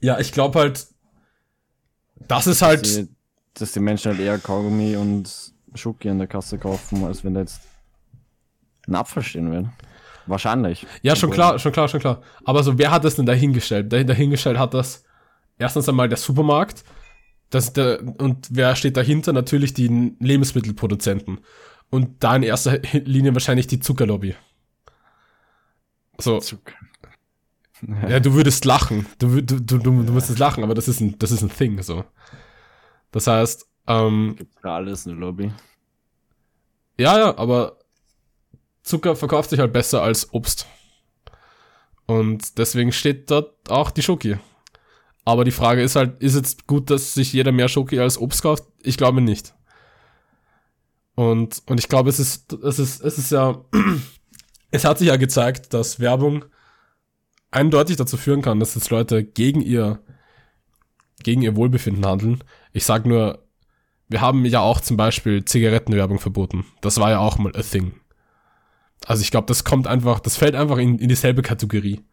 [0.00, 0.86] ja, ich glaube halt,
[2.28, 3.08] das ist halt, Dass die,
[3.54, 7.40] dass die Menschen halt eher Kaugummi und Schoki an der Kasse kaufen, als wenn da
[7.40, 7.62] jetzt
[8.86, 9.72] ein Apfel stehen würde.
[10.26, 10.86] Wahrscheinlich.
[11.02, 12.22] Ja, schon Obwohl- klar, schon klar, schon klar.
[12.44, 13.92] Aber so, wer hat das denn dahingestellt?
[13.92, 15.04] Dahingestellt hat das
[15.58, 16.84] erstens einmal der Supermarkt.
[17.50, 19.32] Das, der, und wer steht dahinter?
[19.32, 21.40] Natürlich die Lebensmittelproduzenten.
[21.90, 24.36] Und da in erster Linie wahrscheinlich die Zuckerlobby.
[26.18, 26.74] So, Zucker.
[28.08, 29.06] ja, du würdest lachen.
[29.18, 31.82] Du, du, du, du, du müsstest lachen, aber das ist ein, das ist ein Thing,
[31.82, 32.04] so.
[33.10, 35.52] Das heißt, ähm, Gibt für alles eine Lobby.
[36.98, 37.78] ja, ja, aber
[38.82, 40.66] Zucker verkauft sich halt besser als Obst.
[42.06, 44.38] Und deswegen steht dort auch die Schoki.
[45.24, 48.42] Aber die Frage ist halt, ist jetzt gut, dass sich jeder mehr Schoki als Obst
[48.42, 48.64] kauft?
[48.82, 49.54] Ich glaube nicht.
[51.14, 53.64] Und, und ich glaube, es ist, es ist, es ist ja,
[54.70, 56.46] es hat sich ja gezeigt, dass Werbung
[57.50, 60.00] eindeutig dazu führen kann, dass jetzt Leute gegen ihr,
[61.22, 62.42] gegen ihr Wohlbefinden handeln.
[62.72, 63.46] Ich sag nur,
[64.10, 66.66] wir haben ja auch zum Beispiel Zigarettenwerbung verboten.
[66.82, 67.92] Das war ja auch mal a thing.
[69.06, 72.04] Also ich glaube, das kommt einfach, das fällt einfach in, in dieselbe Kategorie.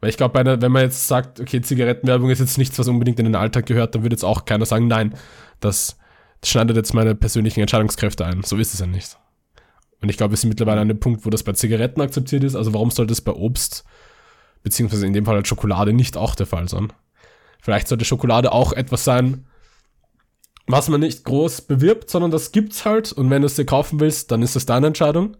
[0.00, 3.24] Weil ich glaube, wenn man jetzt sagt, okay, Zigarettenwerbung ist jetzt nichts, was unbedingt in
[3.24, 5.14] den Alltag gehört, dann würde jetzt auch keiner sagen, nein,
[5.60, 5.96] das,
[6.46, 8.42] schneidet jetzt meine persönlichen Entscheidungskräfte ein.
[8.42, 9.18] So ist es ja nicht.
[10.00, 12.54] Und ich glaube, wir sind mittlerweile an dem Punkt, wo das bei Zigaretten akzeptiert ist.
[12.54, 13.84] Also warum sollte es bei Obst,
[14.62, 16.92] beziehungsweise in dem Fall halt Schokolade, nicht auch der Fall sein?
[17.60, 19.46] Vielleicht sollte Schokolade auch etwas sein,
[20.66, 23.12] was man nicht groß bewirbt, sondern das gibt's halt.
[23.12, 25.36] Und wenn du es dir kaufen willst, dann ist das deine Entscheidung.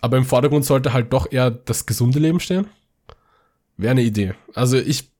[0.00, 2.66] Aber im Vordergrund sollte halt doch eher das gesunde Leben stehen.
[3.76, 4.34] Wäre eine Idee.
[4.54, 5.12] Also ich,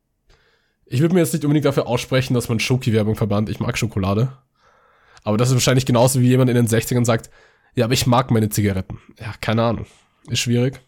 [0.87, 3.49] ich würde mir jetzt nicht unbedingt dafür aussprechen, dass man Schoki-Werbung verbannt.
[3.49, 4.37] Ich mag Schokolade.
[5.23, 7.31] Aber das ist wahrscheinlich genauso wie jemand in den 60ern sagt,
[7.75, 8.99] ja, aber ich mag meine Zigaretten.
[9.18, 9.87] Ja, keine Ahnung.
[10.29, 10.81] Ist schwierig.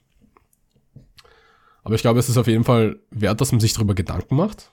[1.85, 4.71] Aber ich glaube, es ist auf jeden Fall wert, dass man sich darüber Gedanken macht.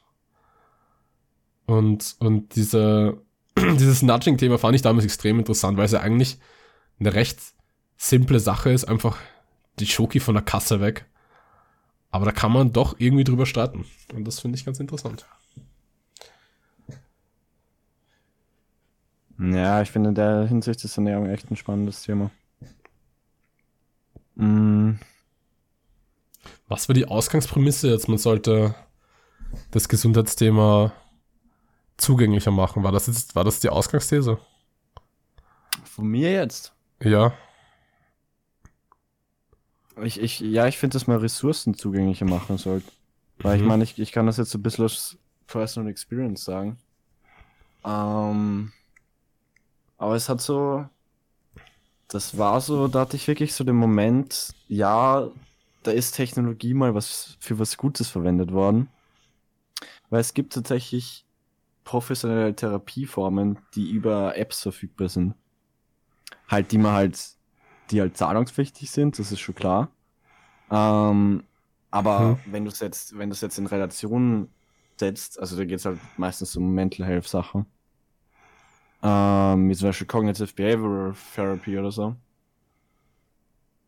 [1.71, 3.17] Und, und diese,
[3.57, 6.37] dieses Nudging-Thema fand ich damals extrem interessant, weil es ja eigentlich
[6.99, 7.39] eine recht
[7.95, 9.17] simple Sache ist, einfach
[9.79, 11.05] die Schoki von der Kasse weg.
[12.09, 13.85] Aber da kann man doch irgendwie drüber streiten.
[14.13, 15.25] Und das finde ich ganz interessant.
[19.39, 22.31] Ja, ich finde in der Hinsicht ist Ernährung echt ein spannendes Thema.
[24.35, 24.95] Mm,
[26.67, 28.09] Was war die Ausgangsprämisse jetzt?
[28.09, 28.75] Man sollte
[29.71, 30.91] das Gesundheitsthema
[32.01, 32.83] zugänglicher machen.
[32.83, 34.39] War das jetzt, war das die Ausgangsthese?
[35.83, 36.73] von mir jetzt.
[37.01, 37.33] Ja.
[40.01, 42.91] Ich, ich, ja, ich finde, dass man Ressourcen zugänglicher machen sollte.
[43.41, 43.67] Weil ich Mhm.
[43.67, 46.77] meine, ich, ich kann das jetzt so ein bisschen aus Personal Experience sagen.
[47.83, 48.71] Ähm,
[49.97, 50.85] aber es hat so,
[52.07, 55.29] das war so, da hatte ich wirklich so den Moment, ja,
[55.83, 58.89] da ist Technologie mal was für was Gutes verwendet worden.
[60.09, 61.25] Weil es gibt tatsächlich
[61.91, 65.35] professionelle Therapieformen, die über Apps verfügbar sind.
[66.47, 67.19] Halt, die man halt,
[67.89, 69.89] die halt zahlungspflichtig sind, das ist schon klar.
[70.71, 71.43] Ähm,
[71.89, 74.47] aber wenn du es jetzt, wenn du es jetzt in Relation
[74.97, 77.65] setzt, also da geht es halt meistens um Mental Health Sachen.
[79.03, 82.15] Ähm, wie zum Beispiel Cognitive Behavioral Therapy oder so.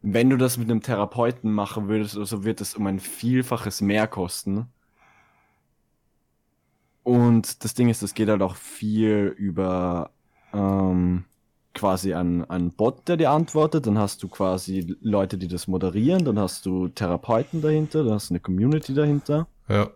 [0.02, 3.80] Wenn du das mit einem Therapeuten machen würdest, oder so wird es um ein Vielfaches
[3.80, 4.68] mehr kosten.
[7.04, 10.12] Und das Ding ist, das geht halt auch viel über
[10.54, 11.26] ähm,
[11.74, 13.88] quasi ein, ein Bot, der dir antwortet.
[13.88, 16.24] Dann hast du quasi Leute, die das moderieren.
[16.24, 18.04] Dann hast du Therapeuten dahinter.
[18.04, 19.48] Dann hast du eine Community dahinter.
[19.68, 19.90] Ja.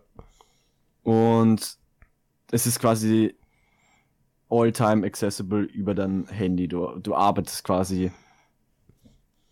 [1.02, 1.78] Und
[2.50, 3.34] es ist quasi
[4.50, 6.68] all-time accessible über dein Handy.
[6.68, 8.10] Du, du arbeitest quasi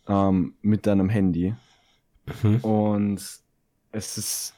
[0.08, 1.54] ähm, mit deinem Handy.
[2.42, 2.56] Mhm.
[2.60, 3.22] Und
[3.92, 4.54] es ist.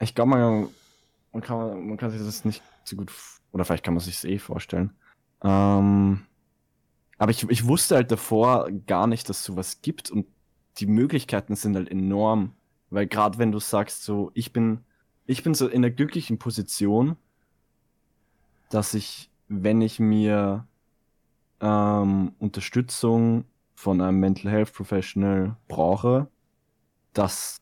[0.00, 0.68] Ich glaube, man,
[1.34, 3.12] man, kann, man kann sich das nicht so gut.
[3.52, 4.92] Oder vielleicht kann man sich es eh vorstellen.
[5.42, 6.22] Ähm,
[7.18, 10.10] aber ich, ich wusste halt davor gar nicht, dass sowas gibt.
[10.10, 10.26] Und
[10.78, 12.54] die Möglichkeiten sind halt enorm.
[12.90, 14.80] Weil gerade wenn du sagst, so, ich bin,
[15.26, 17.16] ich bin so in der glücklichen Position,
[18.70, 20.66] dass ich, wenn ich mir
[21.60, 23.44] ähm, Unterstützung
[23.74, 26.28] von einem Mental Health Professional brauche,
[27.12, 27.60] dass,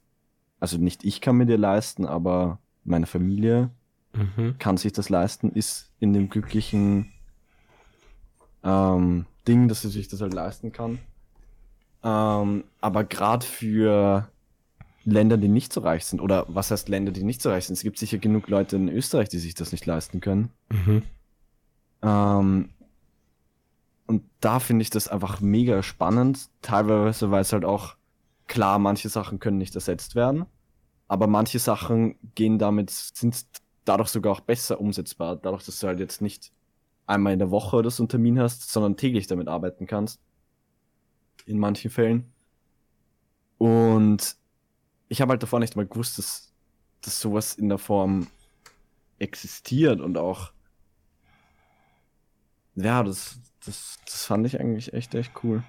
[0.61, 3.71] also nicht ich kann mir dir leisten, aber meine Familie
[4.15, 4.57] Mhm.
[4.59, 7.13] kann sich das leisten, ist in dem glücklichen
[8.63, 10.99] ähm, Ding, dass sie sich das halt leisten kann.
[12.05, 14.29] Ähm, aber gerade für
[15.05, 17.75] Länder, die nicht so reich sind, oder was heißt Länder, die nicht so reich sind?
[17.75, 20.51] Es gibt sicher genug Leute in Österreich, die sich das nicht leisten können.
[20.71, 21.03] Mhm.
[22.03, 22.69] Ähm,
[24.07, 26.51] und da finde ich das einfach mega spannend.
[26.61, 27.97] Teilweise, weil es halt auch
[28.47, 30.45] klar, manche Sachen können nicht ersetzt werden,
[31.09, 33.45] aber manche Sachen gehen damit, sind
[33.85, 36.53] dadurch sogar auch besser umsetzbar, dadurch, dass du halt jetzt nicht
[37.07, 40.21] einmal in der Woche oder so einen Termin hast, sondern täglich damit arbeiten kannst.
[41.45, 42.33] In manchen Fällen.
[43.59, 44.37] Und
[45.09, 46.53] ich habe halt davor nicht mal gewusst, dass,
[47.01, 48.29] dass sowas in der Form
[49.19, 50.53] existiert und auch
[52.75, 55.63] ja, das, das, das fand ich eigentlich echt, echt cool.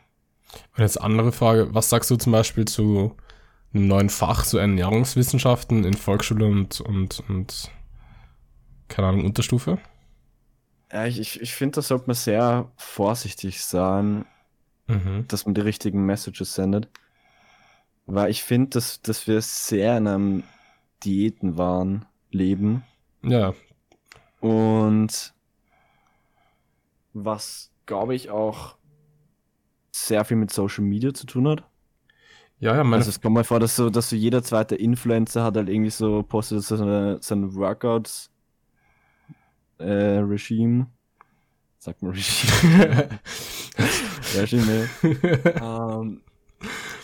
[0.76, 3.16] Und jetzt andere Frage, was sagst du zum Beispiel zu
[3.74, 7.72] einem neuen Fach, so Ernährungswissenschaften in Volksschule und, und, und
[8.88, 9.80] keine Ahnung, Unterstufe?
[10.92, 14.26] Ja, ich, ich, ich finde, da sollte man sehr vorsichtig sein,
[14.88, 15.26] Mhm.
[15.30, 16.90] dass man die richtigen Messages sendet.
[18.06, 20.44] Weil ich finde, dass, dass wir sehr in einem
[21.04, 22.84] Diätenwahn leben.
[23.24, 23.54] Ja,
[24.42, 25.34] Und
[27.14, 28.78] was, glaube ich, auch
[29.92, 31.64] sehr viel mit Social Media zu tun hat.
[32.64, 35.44] Ja, ja, meine, Also es kommt mal vor, dass so, dass so jeder zweite Influencer
[35.44, 38.32] hat halt irgendwie so postet so seine, sein Workouts
[39.80, 40.88] äh, Regime.
[41.78, 43.10] Sagt man Regime.
[44.36, 44.90] Regime.
[45.04, 46.22] ähm,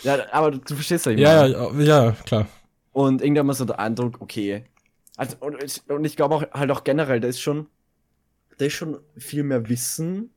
[0.02, 2.46] ja, aber du verstehst ja, ja, ja, ja, klar.
[2.92, 4.64] Und irgendwann mal so der Eindruck, okay.
[5.18, 7.66] Also, und ich, und ich glaube auch halt auch generell, da ist schon,
[8.56, 10.30] da ist schon viel mehr Wissen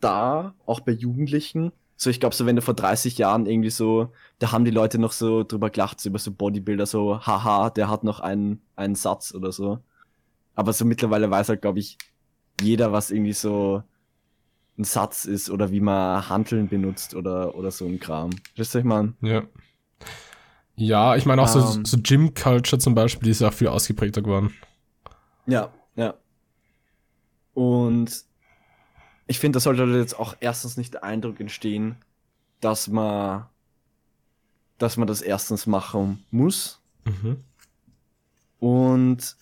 [0.00, 1.72] da, auch bei Jugendlichen.
[2.02, 4.98] So, ich glaube, so wenn du vor 30 Jahren irgendwie so, da haben die Leute
[4.98, 8.94] noch so drüber gelacht, so über so Bodybuilder, so, haha, der hat noch einen, einen
[8.94, 9.80] Satz oder so.
[10.54, 11.98] Aber so mittlerweile weiß halt, glaube ich,
[12.58, 13.82] jeder, was irgendwie so
[14.78, 18.30] ein Satz ist oder wie man Hanteln benutzt oder, oder so ein Kram.
[18.56, 19.12] Wisst ihr, ich meine?
[19.20, 19.42] Ja.
[20.76, 21.84] Ja, ich meine auch so, Ähm.
[21.84, 24.54] so Gym-Culture zum Beispiel, die ist ja viel ausgeprägter geworden.
[25.44, 26.14] Ja, ja.
[27.52, 28.29] Und
[29.30, 31.94] ich finde, da sollte jetzt auch erstens nicht der Eindruck entstehen,
[32.60, 33.46] dass man,
[34.76, 36.82] dass man das erstens machen muss.
[37.04, 37.36] Mhm.
[38.58, 39.36] Und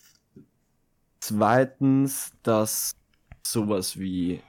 [1.19, 2.97] zweitens, dass
[3.41, 4.41] sowas wie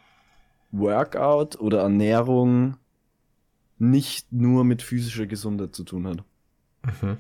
[0.72, 2.76] Workout oder Ernährung
[3.78, 6.22] nicht nur mit physischer Gesundheit zu tun hat.
[6.82, 7.16] Mhm.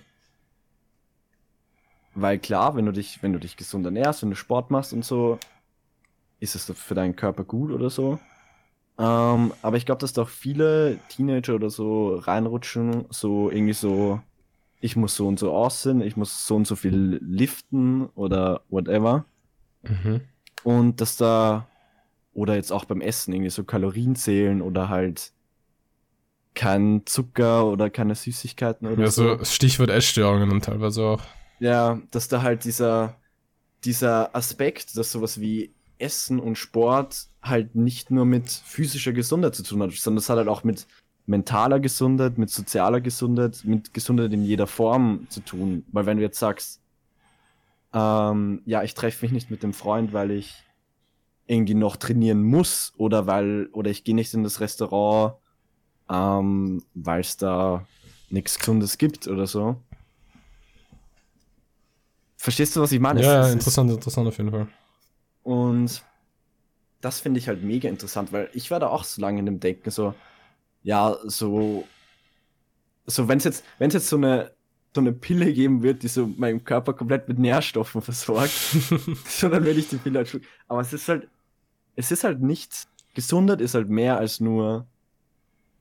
[2.14, 5.06] Weil klar, wenn du dich, wenn du dich gesund ernährst, wenn du Sport machst und
[5.06, 5.38] so,
[6.40, 8.18] ist es für deinen Körper gut oder so.
[8.98, 14.20] Ähm, aber ich glaube, dass da auch viele Teenager oder so reinrutschen, so irgendwie so,
[14.80, 19.24] ich muss so und so aussehen, ich muss so und so viel liften oder whatever.
[19.82, 20.20] Mhm.
[20.62, 21.66] Und dass da,
[22.34, 25.32] oder jetzt auch beim Essen irgendwie so Kalorien zählen oder halt
[26.54, 29.38] kein Zucker oder keine Süßigkeiten oder Ja, so.
[29.38, 31.22] so Stichwort Essstörungen und teilweise auch.
[31.58, 33.16] Ja, dass da halt dieser,
[33.84, 39.62] dieser Aspekt, dass sowas wie Essen und Sport halt nicht nur mit physischer Gesundheit zu
[39.62, 40.86] tun hat, sondern das hat halt auch mit
[41.26, 45.84] mentaler Gesundheit, mit sozialer Gesundheit, mit Gesundheit in jeder Form zu tun.
[45.92, 46.80] Weil wenn du jetzt sagst,
[47.92, 50.54] ähm, ja, ich treffe mich nicht mit dem Freund, weil ich
[51.46, 55.34] irgendwie noch trainieren muss oder weil, oder ich gehe nicht in das Restaurant,
[56.08, 57.86] ähm, weil es da
[58.28, 59.76] nichts Gesundes gibt oder so.
[62.36, 63.20] Verstehst du, was ich meine?
[63.20, 64.68] Es- Ja, ja, es interessant, interessant auf jeden Fall.
[65.42, 66.02] Und
[67.00, 69.60] das finde ich halt mega interessant, weil ich war da auch so lange in dem
[69.60, 70.14] Denken, so,
[70.82, 71.84] ja, so,
[73.06, 74.52] so wenn es jetzt, wenn es jetzt so eine,
[74.94, 78.52] so eine Pille geben wird, die so meinen Körper komplett mit Nährstoffen versorgt,
[79.26, 80.46] so dann will ich die Pille halt schlucken.
[80.68, 81.28] Aber es ist halt,
[81.96, 84.86] es ist halt nicht, Gesundheit ist halt mehr als nur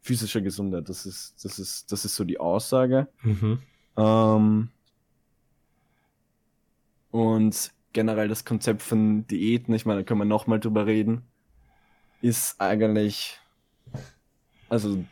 [0.02, 0.90] physische Gesundheit.
[0.90, 3.08] Das ist, das ist, das ist so die Aussage.
[3.24, 3.60] Mhm.
[3.98, 4.70] Ähm,
[7.12, 11.24] und generell das Konzept von Diäten, ich meine, da können wir nochmal drüber reden,
[12.22, 13.40] ist eigentlich,
[14.70, 15.04] also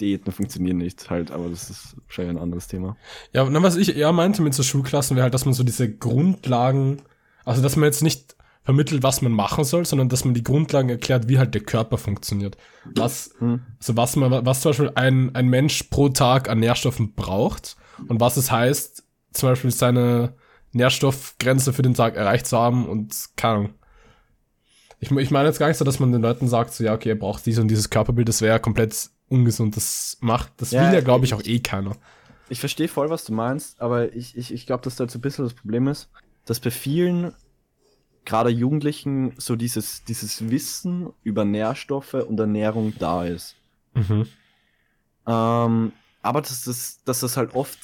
[0.00, 2.96] Diäten funktionieren nicht halt, aber das ist wahrscheinlich ein anderes Thema.
[3.32, 5.64] Ja, und dann, was ich eher meinte mit so Schulklassen, wäre halt, dass man so
[5.64, 7.02] diese Grundlagen,
[7.44, 10.88] also dass man jetzt nicht vermittelt, was man machen soll, sondern dass man die Grundlagen
[10.88, 12.56] erklärt, wie halt der Körper funktioniert.
[12.96, 13.60] Was, Hm.
[13.78, 17.76] also was man, was zum Beispiel ein, ein Mensch pro Tag an Nährstoffen braucht
[18.08, 20.34] und was es heißt, zum Beispiel seine
[20.76, 23.74] Nährstoffgrenze für den Tag erreicht zu haben und keine Ahnung.
[24.98, 27.10] Ich, ich meine jetzt gar nicht so, dass man den Leuten sagt, so ja, okay,
[27.10, 29.76] er braucht dieses und dieses Körperbild, das wäre ja komplett ungesund.
[29.76, 31.96] Das macht, das Ja, will ja, glaube ich, ich- auch eh keiner.
[32.48, 35.20] Ich verstehe voll, was du meinst, aber ich, ich, ich glaube, dass da jetzt ein
[35.20, 36.08] bisschen das Problem ist,
[36.44, 37.34] dass bei vielen,
[38.24, 43.56] gerade Jugendlichen, so dieses, dieses Wissen über Nährstoffe und Ernährung da ist.
[43.94, 44.28] Mhm.
[45.26, 47.78] Ähm, aber dass das, dass das halt oft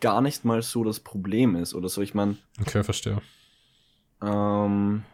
[0.00, 2.02] gar nicht mal so das Problem ist oder so.
[2.02, 3.20] Ich meine, Okay, verstehe.
[4.22, 5.04] ähm,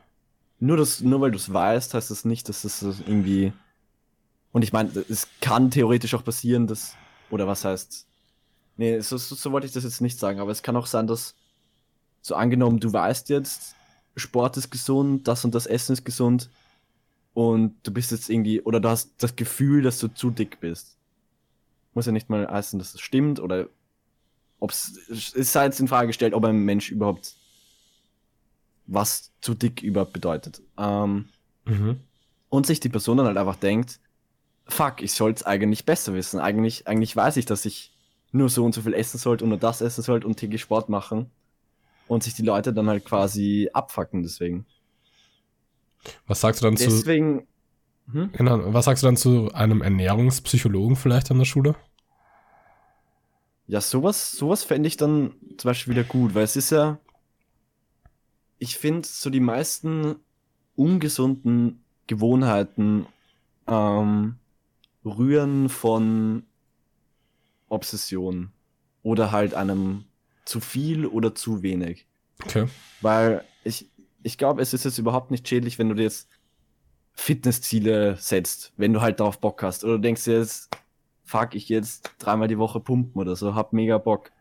[0.60, 3.52] nur, das, nur weil du es weißt, heißt das nicht, dass das irgendwie.
[4.52, 6.94] Und ich meine, es kann theoretisch auch passieren, dass.
[7.30, 8.06] Oder was heißt.
[8.76, 11.06] Nee, so, so, so wollte ich das jetzt nicht sagen, aber es kann auch sein,
[11.06, 11.34] dass.
[12.20, 13.74] So angenommen, du weißt jetzt,
[14.14, 16.48] Sport ist gesund, das und das Essen ist gesund.
[17.34, 18.60] Und du bist jetzt irgendwie.
[18.60, 20.96] Oder du hast das Gefühl, dass du zu dick bist.
[21.94, 23.68] Muss ja nicht mal heißen, dass es stimmt oder.
[24.62, 24.96] Ob es.
[25.34, 27.34] Es sei jetzt in Frage gestellt, ob ein Mensch überhaupt
[28.86, 30.62] was zu dick überhaupt bedeutet.
[30.78, 31.28] Ähm,
[31.64, 31.98] Mhm.
[32.48, 33.98] und sich die Person dann halt einfach denkt,
[34.66, 36.38] fuck, ich soll's eigentlich besser wissen.
[36.38, 37.92] Eigentlich, eigentlich weiß ich, dass ich
[38.30, 40.88] nur so und so viel essen sollte und nur das essen sollte und täglich Sport
[40.88, 41.30] machen.
[42.06, 44.64] Und sich die Leute dann halt quasi abfacken deswegen.
[46.26, 47.46] Was sagst du dann zu, Deswegen,
[48.12, 48.30] hm?
[48.32, 51.74] genau, was sagst du dann zu einem Ernährungspsychologen vielleicht an der Schule?
[53.72, 56.98] Ja, sowas, sowas fände ich dann zum Beispiel wieder gut, weil es ist ja,
[58.58, 60.16] ich finde, so die meisten
[60.76, 63.06] ungesunden Gewohnheiten
[63.66, 64.34] ähm,
[65.06, 66.42] rühren von
[67.70, 68.52] Obsession
[69.02, 70.04] oder halt einem
[70.44, 72.06] zu viel oder zu wenig.
[72.44, 72.66] Okay.
[73.00, 73.88] Weil ich,
[74.22, 76.28] ich glaube, es ist jetzt überhaupt nicht schädlich, wenn du dir jetzt
[77.14, 79.82] Fitnessziele setzt, wenn du halt darauf Bock hast.
[79.82, 80.68] Oder du denkst dir jetzt,
[81.24, 84.32] fuck, ich jetzt dreimal die Woche pumpen oder so, hab mega Bock.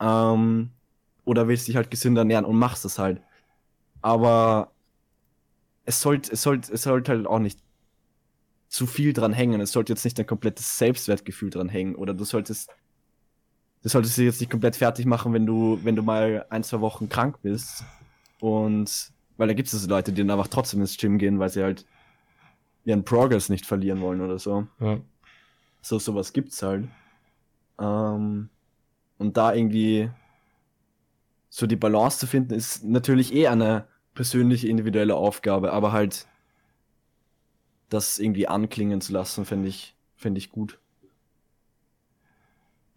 [0.00, 0.70] Ähm,
[1.24, 3.20] oder willst dich halt gesünder ernähren und machst das halt.
[4.02, 4.72] Aber
[5.84, 7.60] es sollte, es sollte, es sollte halt auch nicht
[8.68, 9.60] zu viel dran hängen.
[9.60, 11.94] Es sollte jetzt nicht ein komplettes Selbstwertgefühl dran hängen.
[11.94, 12.70] Oder du solltest,
[13.82, 16.80] du solltest dich jetzt nicht komplett fertig machen, wenn du, wenn du mal ein, zwei
[16.80, 17.84] Wochen krank bist.
[18.40, 21.62] Und, weil da gibt es Leute, die dann einfach trotzdem ins Gym gehen, weil sie
[21.62, 21.84] halt
[22.84, 24.66] ihren Progress nicht verlieren wollen oder so.
[24.80, 24.98] Ja.
[25.82, 26.88] So, sowas gibt's halt.
[27.78, 28.50] Ähm,
[29.18, 30.10] und da irgendwie
[31.48, 36.26] so die Balance zu finden, ist natürlich eh eine persönliche, individuelle Aufgabe, aber halt
[37.88, 40.78] das irgendwie anklingen zu lassen, finde ich, finde ich gut.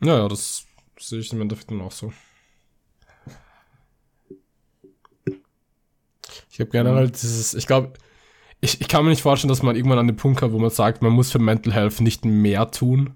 [0.01, 0.65] Ja, ja, das
[0.99, 2.13] sehe ich im Endeffekt dann auch so.
[6.51, 7.93] Ich habe generell dieses, ich glaube,
[8.63, 10.69] ich, ich kann mir nicht vorstellen, dass man irgendwann an den Punkt kommt, wo man
[10.69, 13.15] sagt, man muss für Mental Health nicht mehr tun.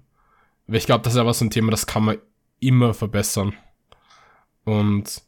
[0.66, 2.18] Weil ich glaube, das ist aber so ein Thema, das kann man
[2.60, 3.54] immer verbessern.
[4.64, 5.22] Und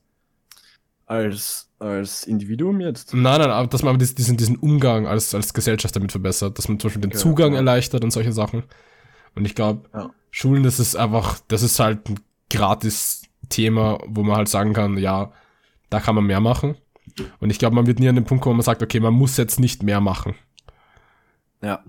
[1.06, 3.14] Als, als Individuum jetzt.
[3.14, 6.78] nein, nein, aber dass man diesen, diesen, Umgang als, als Gesellschaft damit verbessert, dass man
[6.78, 8.64] zum Beispiel den Ja, Zugang erleichtert und solche Sachen.
[9.34, 10.10] Und ich glaube, Ja.
[10.30, 14.98] Schulen, das ist einfach, das ist halt ein gratis Thema, wo man halt sagen kann,
[14.98, 15.32] ja,
[15.88, 16.76] da kann man mehr machen.
[17.40, 19.14] Und ich glaube, man wird nie an den Punkt kommen, wo man sagt, okay, man
[19.14, 20.34] muss jetzt nicht mehr machen.
[21.62, 21.84] Ja.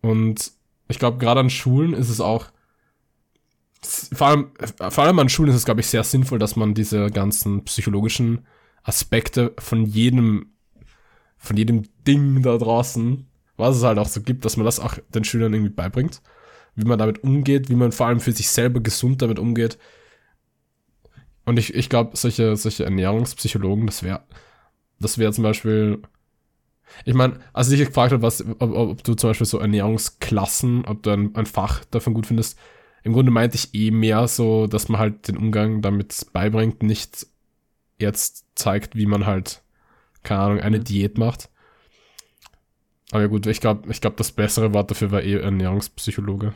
[0.00, 0.52] Und
[0.88, 2.46] ich glaube, gerade an Schulen ist es auch,
[4.12, 4.50] vor allem,
[4.90, 8.46] vor allem an Schulen ist es, glaube ich, sehr sinnvoll, dass man diese ganzen psychologischen
[8.82, 10.52] Aspekte von jedem,
[11.36, 13.26] von jedem Ding da draußen,
[13.56, 16.22] was es halt auch so gibt, dass man das auch den Schülern irgendwie beibringt,
[16.74, 19.78] wie man damit umgeht, wie man vor allem für sich selber gesund damit umgeht.
[21.44, 24.22] Und ich, ich glaube, solche, solche Ernährungspsychologen, das wäre,
[25.00, 26.02] das wäre zum Beispiel,
[27.04, 31.02] ich meine, als ich gefragt habe, was, ob, ob du zum Beispiel so Ernährungsklassen, ob
[31.02, 32.58] du ein, ein Fach davon gut findest,
[33.02, 37.26] im Grunde meinte ich eh mehr so, dass man halt den Umgang damit beibringt, nicht
[37.98, 39.62] jetzt zeigt, wie man halt,
[40.22, 40.84] keine Ahnung, eine Mhm.
[40.84, 41.50] Diät macht.
[43.10, 46.54] Aber ja gut, ich glaube, ich glaube, das bessere Wort dafür war eh Ernährungspsychologe.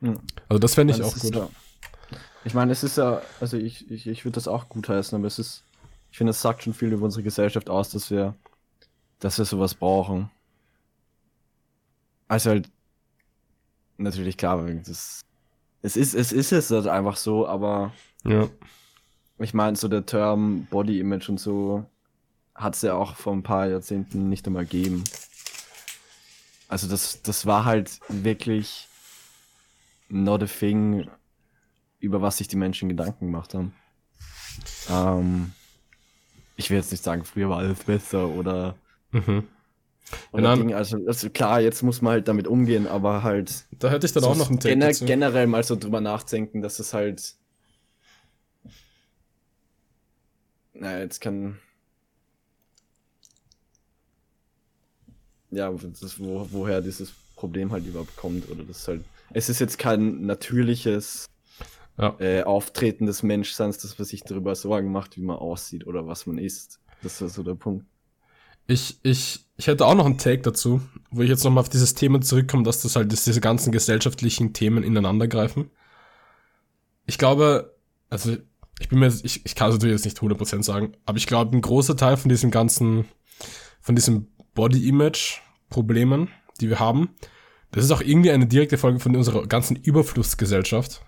[0.00, 0.20] Mhm.
[0.48, 1.34] Also das fände ich Das auch gut.
[1.34, 1.48] Ja,
[2.46, 5.26] ich meine, es ist ja, also ich, ich, ich würde das auch gut heißen, aber
[5.26, 5.64] es ist,
[6.12, 8.36] ich finde, es sagt schon viel über unsere Gesellschaft aus, dass wir,
[9.18, 10.30] dass wir sowas brauchen.
[12.28, 12.70] Also halt,
[13.96, 15.22] natürlich klar, das,
[15.82, 17.92] es ist, es ist es halt einfach so, aber
[18.22, 18.48] Ja.
[19.40, 21.84] ich meine, so der Term Body Image und so
[22.54, 25.02] hat es ja auch vor ein paar Jahrzehnten nicht einmal gegeben.
[26.68, 28.86] Also das, das war halt wirklich
[30.08, 31.08] not a thing,
[32.00, 33.74] über was sich die Menschen Gedanken gemacht haben.
[34.90, 35.52] Ähm,
[36.56, 38.76] ich will jetzt nicht sagen, früher war alles besser oder,
[39.12, 39.44] Mhm.
[40.32, 44.06] oder Dinge, also, also klar, jetzt muss man halt damit umgehen, aber halt Da hätte
[44.06, 45.04] ich dann auch noch einen Take gener dazu.
[45.04, 47.34] generell mal so drüber nachdenken, dass es halt.
[50.74, 51.58] Naja, jetzt kann.
[55.50, 58.48] Ja, das wo, woher dieses Problem halt überhaupt kommt.
[58.50, 59.04] Oder das halt.
[59.32, 61.26] Es ist jetzt kein natürliches
[61.98, 62.14] Ja.
[62.18, 66.26] äh, Auftreten des Menschseins, das man sich darüber Sorgen macht, wie man aussieht oder was
[66.26, 66.80] man isst.
[67.02, 67.86] Das ist so der Punkt.
[68.66, 71.94] Ich, ich, ich hätte auch noch einen Take dazu, wo ich jetzt nochmal auf dieses
[71.94, 75.70] Thema zurückkomme, dass das halt dass diese ganzen gesellschaftlichen Themen ineinander greifen.
[77.06, 77.76] Ich glaube,
[78.10, 78.36] also
[78.78, 81.56] ich bin mir, ich, ich kann es natürlich jetzt nicht 100% sagen, aber ich glaube,
[81.56, 83.06] ein großer Teil von diesem ganzen,
[83.80, 86.28] von diesem Body-Image-Problemen,
[86.60, 87.10] die wir haben,
[87.70, 91.05] das ist auch irgendwie eine direkte Folge von unserer ganzen Überflussgesellschaft.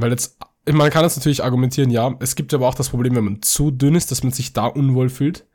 [0.00, 0.38] Weil jetzt,
[0.70, 3.70] man kann jetzt natürlich argumentieren, ja, es gibt aber auch das Problem, wenn man zu
[3.70, 5.46] dünn ist, dass man sich da unwohl fühlt.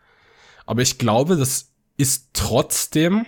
[0.66, 3.26] Aber ich glaube, das ist trotzdem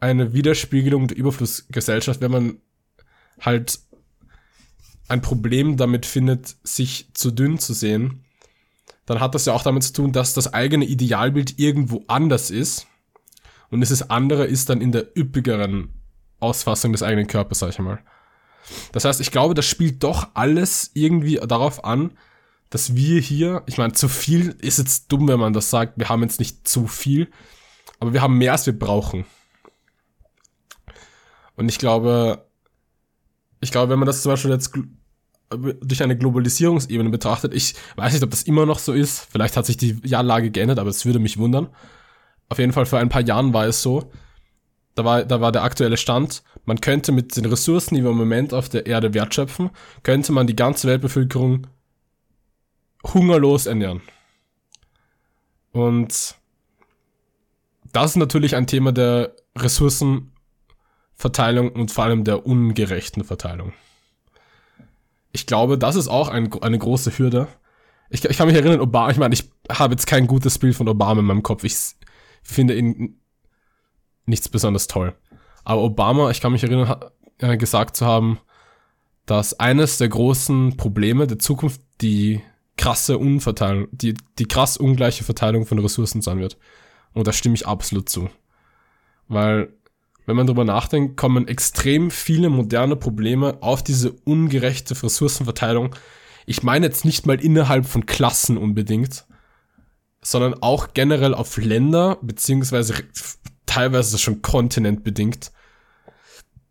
[0.00, 2.56] eine Widerspiegelung der Überflussgesellschaft, wenn man
[3.40, 3.80] halt
[5.08, 8.24] ein Problem damit findet, sich zu dünn zu sehen,
[9.06, 12.86] dann hat das ja auch damit zu tun, dass das eigene Idealbild irgendwo anders ist
[13.70, 15.94] und dieses andere ist dann in der üppigeren
[16.40, 18.00] Ausfassung des eigenen Körpers, sag ich mal.
[18.92, 22.12] Das heißt, ich glaube, das spielt doch alles irgendwie darauf an,
[22.70, 26.08] dass wir hier, ich meine, zu viel ist jetzt dumm, wenn man das sagt, wir
[26.08, 27.30] haben jetzt nicht zu viel,
[27.98, 29.24] aber wir haben mehr, als wir brauchen.
[31.56, 32.46] Und ich glaube,
[33.60, 34.72] ich glaube, wenn man das zum Beispiel jetzt
[35.50, 39.66] durch eine Globalisierungsebene betrachtet, ich weiß nicht, ob das immer noch so ist, vielleicht hat
[39.66, 41.68] sich die Jahrlage geändert, aber es würde mich wundern.
[42.50, 44.12] Auf jeden Fall vor ein paar Jahren war es so,
[44.98, 48.16] da war, da war der aktuelle Stand, man könnte mit den Ressourcen, die wir im
[48.16, 49.70] Moment auf der Erde wertschöpfen,
[50.02, 51.68] könnte man die ganze Weltbevölkerung
[53.04, 54.00] hungerlos ernähren.
[55.70, 56.34] Und
[57.92, 63.72] das ist natürlich ein Thema der Ressourcenverteilung und vor allem der ungerechten Verteilung.
[65.30, 67.46] Ich glaube, das ist auch ein, eine große Hürde.
[68.10, 70.88] Ich, ich kann mich erinnern, Obama, ich meine, ich habe jetzt kein gutes Bild von
[70.88, 71.62] Obama in meinem Kopf.
[71.62, 71.76] Ich
[72.42, 73.20] finde ihn
[74.28, 75.14] nichts besonders toll.
[75.64, 78.38] Aber Obama, ich kann mich erinnern, hat, äh, gesagt zu haben,
[79.26, 82.40] dass eines der großen Probleme der Zukunft die
[82.76, 86.56] krasse Unverteilung, die, die krass ungleiche Verteilung von Ressourcen sein wird.
[87.12, 88.30] Und da stimme ich absolut zu.
[89.26, 89.74] Weil,
[90.24, 95.94] wenn man drüber nachdenkt, kommen extrem viele moderne Probleme auf diese ungerechte Ressourcenverteilung.
[96.46, 99.26] Ich meine jetzt nicht mal innerhalb von Klassen unbedingt,
[100.22, 102.94] sondern auch generell auf Länder, beziehungsweise
[103.78, 105.52] teilweise schon kontinentbedingt.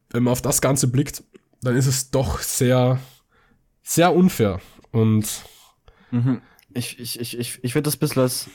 [0.09, 1.23] Wenn man auf das Ganze blickt,
[1.61, 2.99] dann ist es doch sehr,
[3.81, 4.59] sehr unfair.
[4.91, 5.43] Und
[6.11, 6.41] Mhm.
[6.73, 8.49] Ich, ich, ich, ich, ich würde das ein bisschen als,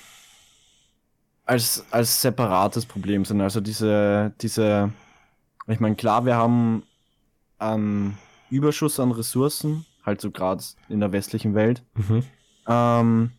[1.44, 3.40] als, als separates Problem sehen.
[3.40, 4.92] Also diese, diese,
[5.66, 6.82] ich meine, klar, wir haben
[7.58, 8.16] einen
[8.50, 11.82] Überschuss an Ressourcen, halt so gerade in der westlichen Welt.
[11.94, 12.22] mhm.
[12.66, 13.32] Ähm,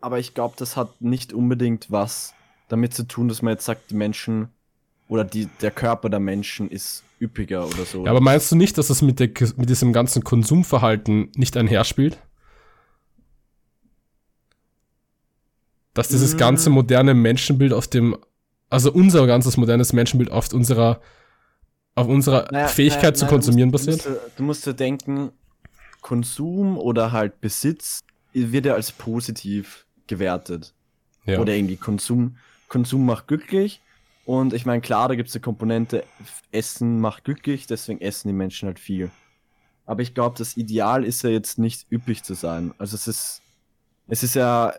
[0.00, 2.34] aber ich glaube, das hat nicht unbedingt was
[2.68, 4.48] damit zu tun, dass man jetzt sagt, die Menschen
[5.08, 8.04] oder die, der Körper der Menschen ist üppiger oder so.
[8.04, 12.18] Ja, aber meinst du nicht, dass das mit, der, mit diesem ganzen Konsumverhalten nicht einherspielt?
[15.94, 16.38] Dass dieses Mm.
[16.38, 18.16] ganze moderne Menschenbild auf dem,
[18.68, 21.00] also unser ganzes modernes Menschenbild auf unserer,
[21.94, 24.04] auf unserer Naja, Fähigkeit naja, zu du konsumieren musst, basiert?
[24.04, 25.30] Du musst, du musst ja denken,
[26.02, 28.02] Konsum oder halt Besitz
[28.32, 30.74] wird ja als positiv gewertet.
[31.24, 31.38] Ja.
[31.40, 32.36] Oder irgendwie Konsum,
[32.68, 33.80] Konsum macht glücklich.
[34.24, 36.04] Und ich meine, klar, da gibt es eine Komponente,
[36.50, 39.10] Essen macht glücklich, deswegen essen die Menschen halt viel.
[39.86, 42.74] Aber ich glaube, das Ideal ist ja jetzt nicht üppig zu sein.
[42.76, 43.42] Also es ist,
[44.08, 44.74] es ist ja,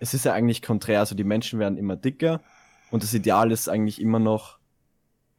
[0.00, 1.00] es ist ja eigentlich konträr.
[1.00, 2.42] Also die Menschen werden immer dicker
[2.90, 4.58] und das Ideal ist eigentlich immer noch,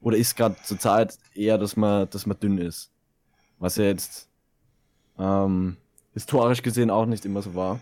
[0.02, 2.91] oder ist gerade zur Zeit eher, dass man, dass man dünn ist.
[3.60, 4.28] Was ja jetzt
[5.20, 5.78] ähm,
[6.14, 7.80] historisch gesehen auch nicht immer so war.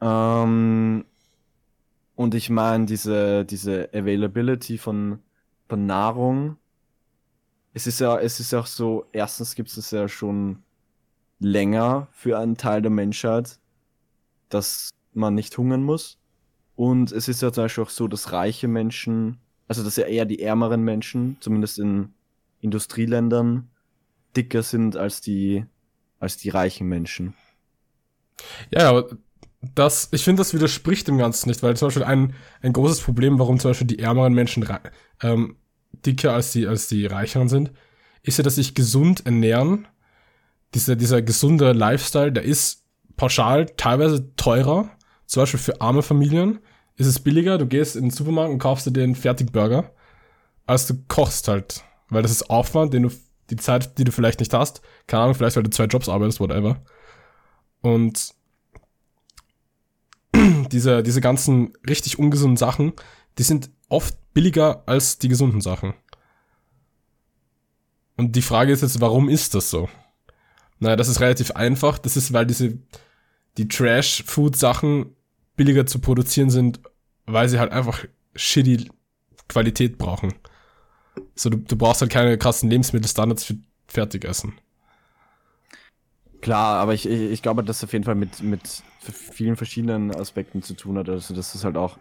[0.00, 1.04] Ähm,
[2.18, 5.20] und ich meine, diese, diese Availability von,
[5.68, 6.56] von Nahrung,
[7.74, 10.64] es ist ja, es ist auch so, erstens gibt es ja schon
[11.38, 13.60] länger für einen Teil der Menschheit,
[14.48, 16.18] dass man nicht hungern muss.
[16.74, 19.38] Und es ist ja zum Beispiel auch so, dass reiche Menschen,
[19.68, 22.14] also dass ja eher die ärmeren Menschen, zumindest in
[22.60, 23.70] Industrieländern,
[24.36, 25.66] dicker sind als die,
[26.18, 27.34] als die reichen Menschen.
[28.72, 29.08] Ja, aber
[29.60, 33.38] das, ich finde, das widerspricht dem Ganzen nicht, weil zum Beispiel ein, ein großes Problem,
[33.38, 34.66] warum zum Beispiel die ärmeren Menschen
[35.22, 35.56] ähm,
[36.06, 37.72] dicker als die, als die reicheren sind,
[38.22, 39.88] ist ja, dass sich gesund ernähren.
[40.74, 42.84] Dieser, dieser gesunde Lifestyle, der ist
[43.16, 44.90] pauschal teilweise teurer.
[45.26, 46.60] Zum Beispiel für arme Familien
[46.96, 49.92] ist es billiger, du gehst in den Supermarkt und kaufst dir den Fertigburger,
[50.66, 51.84] als du kochst halt.
[52.10, 53.10] Weil das ist Aufwand, den du,
[53.50, 56.40] die Zeit, die du vielleicht nicht hast, keine Ahnung, vielleicht weil du zwei Jobs arbeitest,
[56.40, 56.82] whatever.
[57.80, 58.34] Und
[60.72, 62.92] diese, diese ganzen richtig ungesunden Sachen,
[63.38, 65.94] die sind oft billiger als die gesunden Sachen.
[68.16, 69.88] Und die Frage ist jetzt, warum ist das so?
[70.80, 71.98] Naja, das ist relativ einfach.
[71.98, 72.78] Das ist, weil diese,
[73.56, 75.14] die Trash-Food-Sachen
[75.56, 76.80] billiger zu produzieren sind,
[77.26, 78.90] weil sie halt einfach shitty
[79.48, 80.34] Qualität brauchen.
[81.34, 84.54] So, du, du brauchst halt keine krassen Lebensmittelstandards für Fertigessen.
[86.40, 90.14] Klar, aber ich, ich, ich glaube, dass es auf jeden Fall mit, mit vielen verschiedenen
[90.14, 91.08] Aspekten zu tun hat.
[91.08, 91.98] Also, dass es halt auch,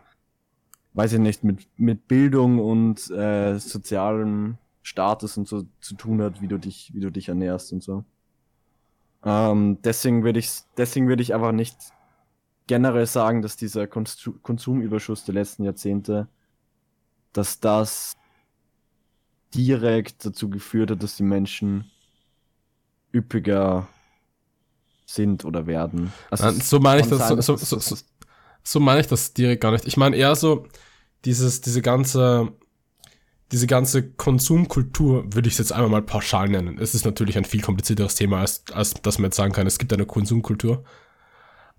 [0.94, 6.42] weiß ich nicht, mit, mit Bildung und äh, sozialem Status und so zu tun hat,
[6.42, 8.06] wie du dich, wie du dich ernährst und so.
[9.24, 11.76] Ähm, deswegen würde ich, deswegen würde ich aber nicht
[12.68, 16.28] generell sagen, dass dieser Konsumüberschuss der letzten Jahrzehnte,
[17.34, 18.16] dass das
[19.54, 21.90] direkt dazu geführt hat, dass die Menschen
[23.14, 23.88] üppiger
[25.08, 26.14] sind oder werden.
[26.30, 27.96] Also so meine ich das, sein, so, so, so,
[28.64, 29.88] so meine ich das direkt gar nicht.
[29.88, 30.68] Ich meine eher so,
[31.26, 32.52] dieses, diese ganze,
[33.52, 36.78] diese ganze Konsumkultur, würde ich es jetzt einmal mal pauschal nennen.
[36.78, 39.80] Es ist natürlich ein viel komplizierteres Thema, als, als dass man jetzt sagen kann, es
[39.80, 40.84] gibt eine Konsumkultur.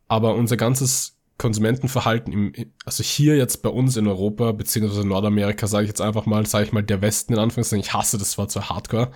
[0.08, 2.52] Aber unser ganzes Konsumentenverhalten im,
[2.86, 6.64] also hier jetzt bei uns in Europa, beziehungsweise Nordamerika, sage ich jetzt einfach mal, sage
[6.64, 9.10] ich mal der Westen in Anführungszeichen, ich hasse das Wort so hardcore,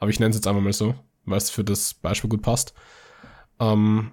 [0.00, 0.94] aber ich nenne es jetzt einfach mal so,
[1.26, 2.72] weil es für das Beispiel gut passt.
[3.60, 4.12] Ähm,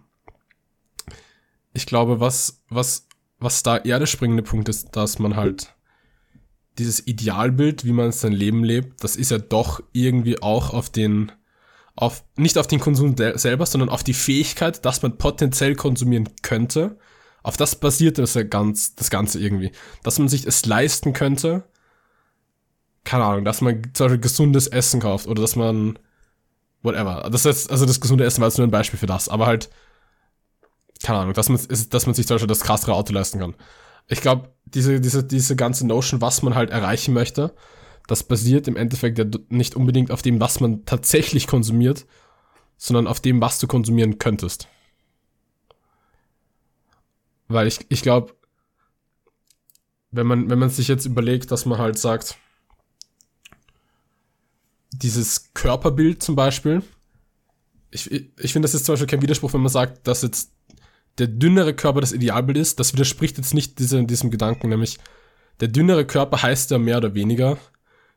[1.73, 3.07] ich glaube, was, was,
[3.39, 5.75] was da eher der springende Punkt ist, dass man halt
[6.77, 11.31] dieses Idealbild, wie man sein Leben lebt, das ist ja doch irgendwie auch auf den,
[11.95, 16.97] auf, nicht auf den Konsum selber, sondern auf die Fähigkeit, dass man potenziell konsumieren könnte.
[17.43, 19.71] Auf das basiert das ja ganz, das Ganze irgendwie.
[20.03, 21.63] Dass man sich es leisten könnte,
[23.03, 25.97] keine Ahnung, dass man zum Beispiel gesundes Essen kauft oder dass man,
[26.85, 27.27] whatever.
[27.31, 29.69] Das ist, also das gesunde Essen war jetzt nur ein Beispiel für das, aber halt,
[31.03, 31.59] keine Ahnung, dass man,
[31.89, 33.55] dass man sich zum Beispiel das krassere Auto leisten kann.
[34.07, 37.55] Ich glaube, diese, diese, diese ganze Notion, was man halt erreichen möchte,
[38.07, 42.05] das basiert im Endeffekt ja nicht unbedingt auf dem, was man tatsächlich konsumiert,
[42.77, 44.67] sondern auf dem, was du konsumieren könntest.
[47.47, 48.35] Weil ich, ich glaube,
[50.11, 52.37] wenn man, wenn man sich jetzt überlegt, dass man halt sagt,
[54.97, 56.83] dieses Körperbild zum Beispiel,
[57.91, 60.51] ich, ich finde, das ist zum Beispiel kein Widerspruch, wenn man sagt, dass jetzt
[61.17, 62.79] der dünnere Körper das Idealbild ist.
[62.79, 64.97] Das widerspricht jetzt nicht diesem, diesem Gedanken, nämlich
[65.61, 67.57] der dünnere Körper heißt ja mehr oder weniger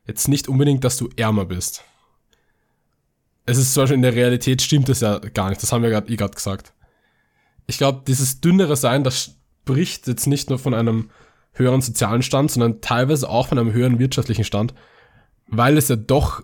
[0.05, 1.83] jetzt nicht unbedingt, dass du ärmer bist.
[3.45, 5.63] Es ist zum Beispiel in der Realität stimmt das ja gar nicht.
[5.63, 6.73] Das haben wir gerade eh gerade gesagt.
[7.67, 11.09] Ich glaube, dieses dünnere Sein, das spricht jetzt nicht nur von einem
[11.53, 14.73] höheren sozialen Stand, sondern teilweise auch von einem höheren wirtschaftlichen Stand,
[15.47, 16.43] weil es ja doch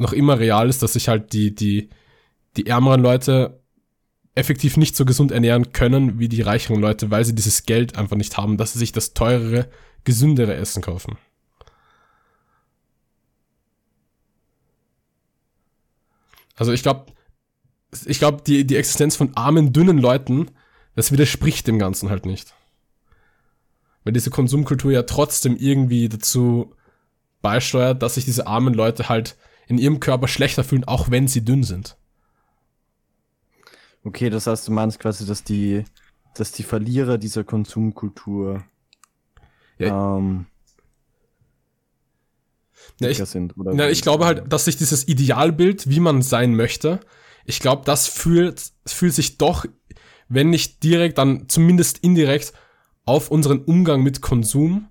[0.00, 1.90] noch immer real ist, dass sich halt die, die,
[2.56, 3.60] die ärmeren Leute
[4.34, 8.16] effektiv nicht so gesund ernähren können wie die reicheren Leute, weil sie dieses Geld einfach
[8.16, 9.68] nicht haben, dass sie sich das teurere,
[10.04, 11.18] gesündere Essen kaufen.
[16.56, 17.06] Also ich glaube,
[18.06, 20.50] ich glaube, die, die Existenz von armen, dünnen Leuten,
[20.94, 22.54] das widerspricht dem Ganzen halt nicht.
[24.04, 26.74] Weil diese Konsumkultur ja trotzdem irgendwie dazu
[27.42, 29.36] beisteuert, dass sich diese armen Leute halt
[29.70, 31.96] in ihrem Körper schlechter fühlen, auch wenn sie dünn sind.
[34.02, 35.84] Okay, das heißt, du meinst quasi, dass die,
[36.34, 38.64] dass die Verlierer dieser Konsumkultur
[39.78, 40.46] ja, ähm,
[42.98, 43.56] ja, ich, sind.
[43.56, 46.98] Oder ja, ich glaube halt, dass sich dieses Idealbild, wie man sein möchte,
[47.44, 49.66] ich glaube, das fühlt, fühlt sich doch,
[50.28, 52.54] wenn nicht direkt, dann zumindest indirekt
[53.04, 54.88] auf unseren Umgang mit Konsum,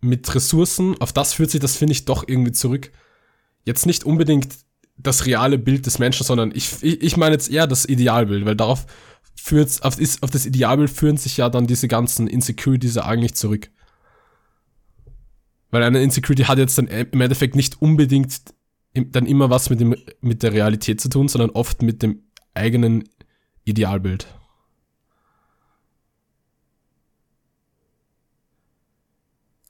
[0.00, 2.90] mit Ressourcen, auf das fühlt sich das, finde ich, doch irgendwie zurück
[3.68, 4.48] jetzt nicht unbedingt
[4.96, 8.56] das reale Bild des Menschen, sondern ich, ich, ich meine jetzt eher das Idealbild, weil
[8.56, 8.86] darauf
[9.36, 13.70] führt, auf, auf das Idealbild führen sich ja dann diese ganzen Insecurities ja eigentlich zurück.
[15.70, 18.40] Weil eine Insecurity hat jetzt dann im Endeffekt nicht unbedingt
[18.94, 22.22] dann immer was mit, dem, mit der Realität zu tun, sondern oft mit dem
[22.54, 23.04] eigenen
[23.64, 24.26] Idealbild.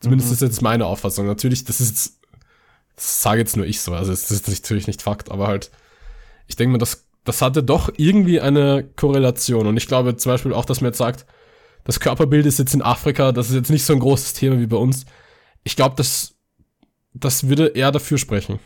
[0.00, 0.34] Zumindest mhm.
[0.34, 1.26] ist jetzt meine Auffassung.
[1.26, 2.17] Natürlich, das ist jetzt
[2.98, 5.70] das sage jetzt nur ich so, also das ist natürlich nicht Fakt, aber halt,
[6.48, 9.68] ich denke mir, das, das hatte doch irgendwie eine Korrelation.
[9.68, 11.24] Und ich glaube zum Beispiel auch, dass man jetzt sagt,
[11.84, 14.66] das Körperbild ist jetzt in Afrika, das ist jetzt nicht so ein großes Thema wie
[14.66, 15.06] bei uns.
[15.62, 16.34] Ich glaube, das,
[17.14, 18.58] das würde eher dafür sprechen.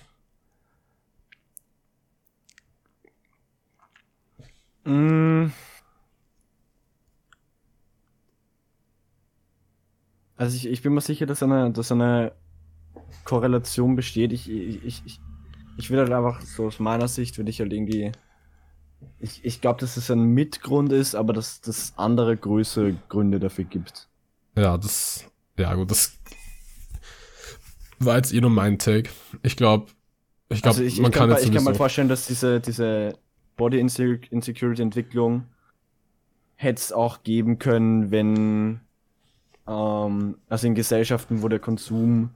[4.84, 5.52] Mm.
[10.36, 12.32] Also ich, ich bin mir sicher, dass eine, dass eine
[13.24, 14.32] Korrelation besteht.
[14.32, 15.20] Ich, ich, ich,
[15.76, 18.12] ich will halt einfach so aus meiner Sicht, würde ich halt irgendwie.
[19.18, 23.64] Ich, ich glaube, dass es ein Mitgrund ist, aber dass es andere größere Gründe dafür
[23.64, 24.08] gibt.
[24.56, 25.26] Ja, das.
[25.58, 26.18] Ja, gut, das
[27.98, 29.10] war jetzt eh nur mein Take.
[29.42, 29.86] Ich glaube,
[30.48, 33.18] ich glaube, also man kann, kann jetzt Ich kann mir vorstellen, dass diese, diese
[33.56, 35.44] Body Insecurity Entwicklung
[36.56, 38.80] hätte es auch geben können, wenn
[39.66, 42.30] ähm, also in Gesellschaften, wo der Konsum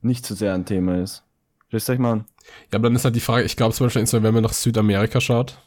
[0.00, 1.24] nicht so sehr ein Thema ist.
[1.70, 2.24] Wisst euch mal
[2.72, 5.20] Ja, aber dann ist halt die Frage, ich glaube zum Beispiel, wenn man nach Südamerika
[5.20, 5.58] schaut,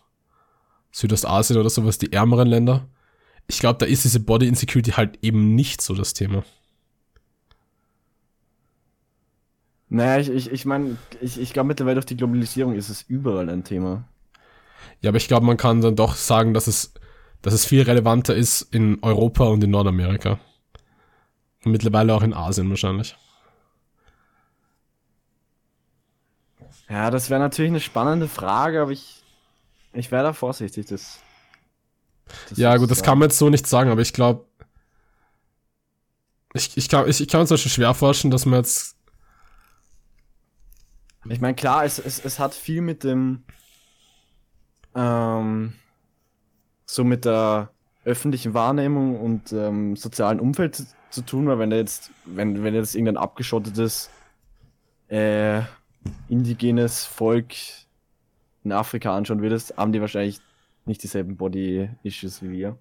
[0.91, 2.87] Südostasien oder sowas, die ärmeren Länder,
[3.47, 6.43] ich glaube, da ist diese Body Insecurity halt eben nicht so das Thema.
[9.89, 13.49] Naja, ich, ich, ich meine, ich, ich glaube mittlerweile durch die Globalisierung ist es überall
[13.49, 14.07] ein Thema.
[15.01, 16.93] Ja, aber ich glaube, man kann dann doch sagen, dass es,
[17.41, 20.39] dass es viel relevanter ist in Europa und in Nordamerika.
[21.65, 23.17] Und mittlerweile auch in Asien wahrscheinlich.
[26.91, 29.23] Ja, das wäre natürlich eine spannende Frage, aber ich,
[29.93, 30.87] ich wäre da vorsichtig.
[30.87, 31.19] Das,
[32.49, 34.45] das, ja, gut, das, kann man jetzt so nicht sagen, aber ich glaube,
[36.53, 38.97] ich, ich, kann, ich, ich kann mir zum Beispiel schwer vorstellen, dass man jetzt.
[41.29, 43.45] Ich meine, klar, es, es, es hat viel mit dem,
[44.93, 45.75] ähm,
[46.85, 47.69] so mit der
[48.03, 52.75] öffentlichen Wahrnehmung und ähm, sozialen Umfeld zu, zu tun, weil wenn da jetzt, wenn, wenn
[52.75, 54.09] jetzt irgendein abgeschottetes
[55.07, 55.61] äh,
[56.27, 57.53] indigenes Volk
[58.63, 60.39] in Afrika anschauen würdest, haben die wahrscheinlich
[60.85, 62.77] nicht dieselben Body-Issues wie wir.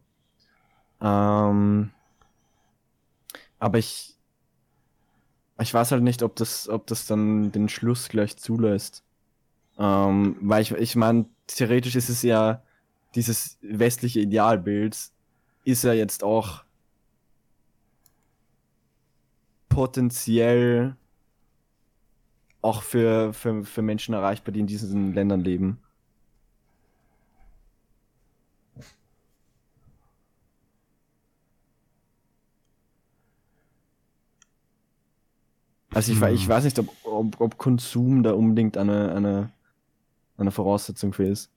[1.01, 1.91] Ähm,
[3.59, 4.17] aber ich,
[5.59, 9.05] ich weiß halt nicht, ob das, ob das dann den Schluss gleich zulässt.
[9.79, 12.63] Ähm, weil ich, ich meine, theoretisch ist es ja,
[13.15, 14.97] dieses westliche Idealbild
[15.65, 16.65] ist ja jetzt auch
[19.69, 20.97] potenziell
[22.63, 25.79] auch für, für, für Menschen erreichbar, die in diesen Ländern leben.
[35.93, 36.49] Also ich, ich Hm.
[36.49, 39.51] weiß nicht, ob, ob, ob Konsum da unbedingt eine, eine,
[40.39, 41.51] eine Voraussetzung für ist.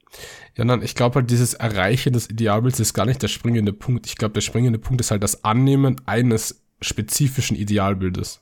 [0.55, 4.05] Ja, nein, ich glaube halt, dieses Erreichen des Idealbilds ist gar nicht der springende Punkt.
[4.05, 8.41] Ich glaube, der springende Punkt ist halt das Annehmen eines spezifischen Idealbildes.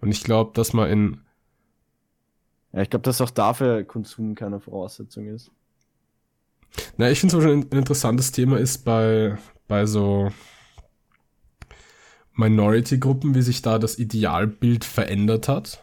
[0.00, 1.20] Und ich glaube, dass man in,
[2.72, 5.50] Ja, ich glaube, dass auch dafür Konsum keine Voraussetzung ist.
[6.96, 9.38] na, ich finde zum Beispiel ein, ein interessantes Thema ist bei,
[9.68, 10.30] bei so
[12.34, 15.82] Minority-Gruppen, wie sich da das Idealbild verändert hat.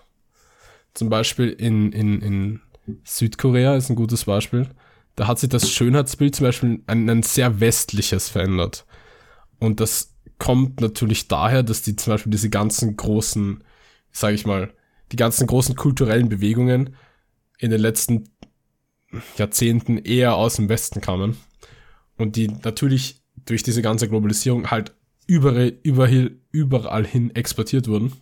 [0.93, 2.61] Zum Beispiel in, in, in
[3.03, 4.69] Südkorea ist ein gutes Beispiel.
[5.15, 8.85] Da hat sich das Schönheitsbild zum Beispiel ein, ein sehr westliches verändert.
[9.59, 13.63] Und das kommt natürlich daher, dass die zum Beispiel diese ganzen großen,
[14.13, 14.73] sage ich mal,
[15.11, 16.95] die ganzen großen kulturellen Bewegungen
[17.59, 18.29] in den letzten
[19.37, 21.37] Jahrzehnten eher aus dem Westen kamen.
[22.17, 24.93] Und die natürlich durch diese ganze Globalisierung halt
[25.27, 28.13] überall, überall, überall hin exportiert wurden.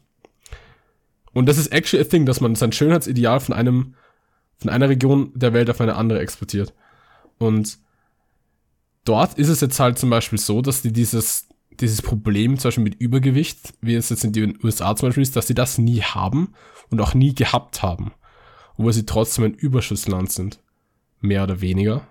[1.34, 3.96] Und das ist actually a thing, dass man sein Schönheitsideal von einem,
[4.58, 6.74] von einer Region der Welt auf eine andere exportiert.
[7.38, 7.80] Und
[9.06, 11.48] dort ist es jetzt halt zum Beispiel so, dass die dieses,
[11.80, 15.36] dieses Problem zum Beispiel mit Übergewicht, wie es jetzt in den USA zum Beispiel ist,
[15.36, 16.54] dass sie das nie haben
[16.90, 18.12] und auch nie gehabt haben.
[18.78, 20.60] Obwohl sie trotzdem ein Überschussland sind.
[21.20, 22.08] Mehr oder weniger.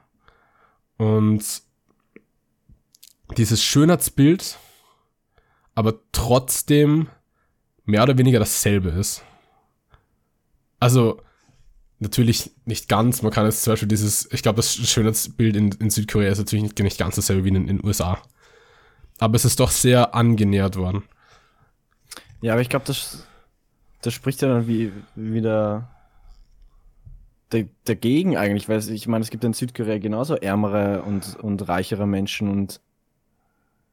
[0.96, 1.62] Und
[3.36, 4.58] dieses Schönheitsbild,
[5.74, 7.08] aber trotzdem
[7.84, 9.22] mehr oder weniger dasselbe ist.
[10.78, 11.22] Also,
[11.98, 13.22] natürlich nicht ganz.
[13.22, 16.62] Man kann jetzt zum Beispiel dieses, ich glaube, das Schönheitsbild in, in Südkorea ist natürlich
[16.62, 18.20] nicht, nicht ganz dasselbe wie in in den USA.
[19.20, 21.04] Aber es ist doch sehr angenähert worden.
[22.40, 23.26] Ja, aber ich glaube, das,
[24.02, 25.88] das spricht ja dann wie, wieder
[27.50, 32.06] da- dagegen eigentlich, weil ich meine, es gibt in Südkorea genauso ärmere und, und reichere
[32.06, 32.80] Menschen und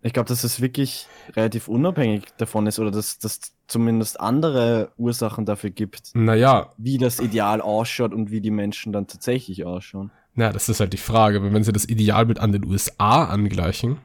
[0.03, 5.43] ich glaube, dass es wirklich relativ unabhängig davon ist oder dass dass zumindest andere Ursachen
[5.45, 10.11] dafür gibt, Naja, wie das Ideal ausschaut und wie die Menschen dann tatsächlich ausschauen.
[10.36, 11.39] na, das ist halt die Frage.
[11.39, 13.97] Aber wenn sie das Idealbild an den USA angleichen,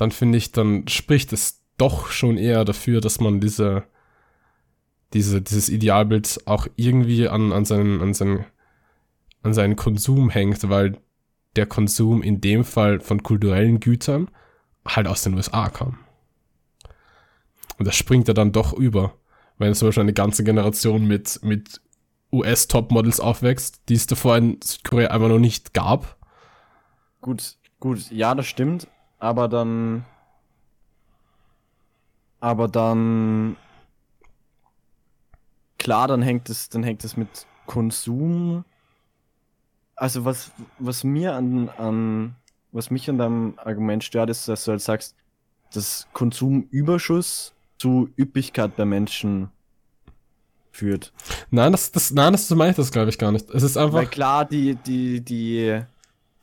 [0.00, 3.84] dann finde ich, dann spricht es doch schon eher dafür, dass man diese,
[5.12, 8.46] diese, dieses Idealbild auch irgendwie an, an seinen, an seinen,
[9.42, 10.98] an seinen Konsum hängt, weil
[11.56, 14.30] der Konsum in dem Fall von kulturellen Gütern
[14.86, 15.98] halt aus den USA kam.
[17.78, 19.14] Und das springt ja dann doch über.
[19.58, 21.80] Wenn zum Beispiel eine ganze Generation mit, mit
[22.32, 26.16] US-Topmodels aufwächst, die es davor in Südkorea einfach noch nicht gab.
[27.20, 28.86] Gut, gut, ja, das stimmt,
[29.20, 30.04] aber dann.
[32.40, 33.56] Aber dann.
[35.78, 38.64] Klar, dann hängt es, dann hängt es mit Konsum.
[39.94, 42.36] Also was, was mir an, an,
[42.72, 45.14] was mich an deinem Argument stört, ist, dass du halt sagst,
[45.72, 49.50] dass Konsumüberschuss zu Üppigkeit bei Menschen
[50.72, 51.12] führt.
[51.50, 53.50] Nein, das, das, nein, das meine ich das, glaube ich, gar nicht.
[53.50, 55.82] Es ist Weil einfach, klar, die, die, die,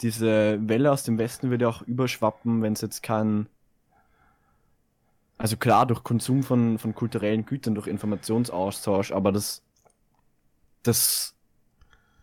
[0.02, 3.48] diese Welle aus dem Westen würde auch überschwappen, wenn es jetzt kein.
[5.38, 9.62] Also klar, durch Konsum von, von kulturellen Gütern, durch Informationsaustausch, aber das,
[10.82, 11.36] das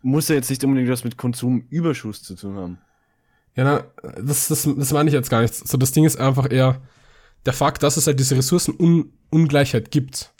[0.01, 2.77] muss ja jetzt nicht unbedingt was mit Konsumüberschuss zu tun haben.
[3.55, 5.53] ja, na, das, das, das meine ich jetzt gar nicht.
[5.53, 6.81] So, das Ding ist einfach eher
[7.45, 10.33] der Fakt, dass es halt diese Ressourcenungleichheit gibt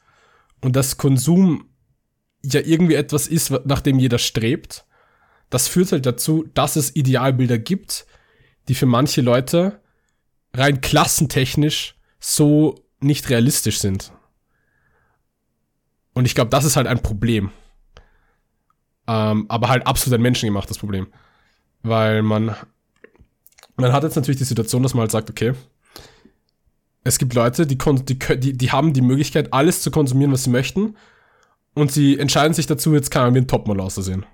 [0.61, 1.69] und dass Konsum
[2.43, 4.86] ja irgendwie etwas ist, nach dem jeder strebt.
[5.49, 8.05] Das führt halt dazu, dass es Idealbilder gibt,
[8.67, 9.79] die für manche Leute
[10.53, 14.11] rein klassentechnisch so nicht realistisch sind.
[16.13, 17.51] Und ich glaube, das ist halt ein Problem.
[19.07, 21.07] Ähm, aber halt absolut ein menschengemachtes Problem.
[21.83, 22.55] Weil man,
[23.75, 25.53] man hat jetzt natürlich die Situation, dass man halt sagt, okay,
[27.03, 30.95] es gibt Leute, die, die, die, haben die Möglichkeit, alles zu konsumieren, was sie möchten.
[31.75, 34.25] Und sie entscheiden sich dazu, jetzt kann wie ein Topmodel auszusehen.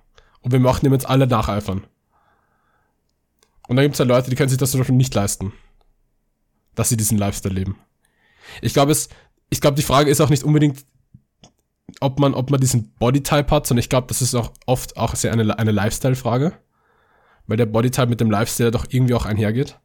[0.42, 1.86] Und wir möchten ihm jetzt alle nacheifern.
[3.68, 5.54] Und dann gibt es halt Leute, die können sich das zum Beispiel nicht leisten.
[6.76, 7.78] Dass sie diesen Lifestyle leben.
[8.62, 9.10] Ich glaube, es,
[9.50, 10.86] ich glaube, die Frage ist auch nicht unbedingt,
[12.00, 15.16] ob man, ob man diesen Bodytype hat, sondern ich glaube, das ist auch oft auch
[15.16, 16.54] sehr eine, eine Lifestyle-Frage.
[17.48, 19.80] Weil der Bodytype mit dem Lifestyle doch irgendwie auch einhergeht.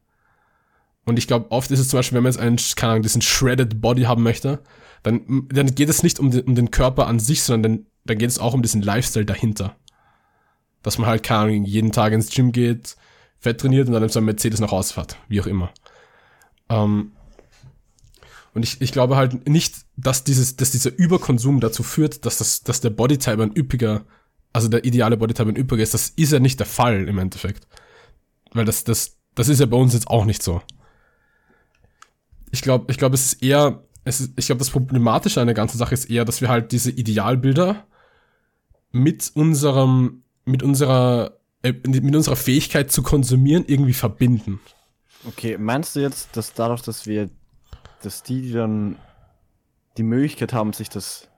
[1.05, 3.23] Und ich glaube, oft ist es zum Beispiel, wenn man jetzt einen, keine Ahnung, diesen
[3.23, 4.63] shredded Body haben möchte,
[5.05, 8.19] dann, dann geht es nicht um den, um den Körper an sich, sondern dann, dann
[8.19, 9.77] geht es auch um diesen Lifestyle dahinter.
[10.83, 12.97] Dass man halt, keine jeden Tag ins Gym geht,
[13.39, 15.17] fett trainiert und dann in seinem Mercedes nach Hause fährt.
[15.29, 15.71] Wie auch immer.
[16.69, 17.13] Ähm,
[18.55, 22.63] und ich, ich glaube halt nicht, dass dieses, dass dieser Überkonsum dazu führt, dass das,
[22.63, 24.07] dass der Bodytype ein üppiger,
[24.53, 25.95] also der ideale Bodytype ein üppiger ist.
[25.95, 27.67] Das ist ja nicht der Fall im Endeffekt.
[28.53, 30.63] Weil das, das, das ist ja bei uns jetzt auch nicht so.
[32.51, 35.55] Ich glaube, ich glaube, es ist eher, es ist, ich glaube, das Problematische an der
[35.55, 37.87] ganzen Sache ist eher, dass wir halt diese Idealbilder
[38.93, 41.33] mit unserem, mit unserer,
[41.63, 44.61] äh, mit unserer Fähigkeit zu konsumieren irgendwie verbinden.
[45.27, 47.29] Okay, meinst du jetzt, dass dadurch, dass wir,
[48.03, 48.97] dass die, die dann
[49.99, 51.29] die Möglichkeit haben, sich das,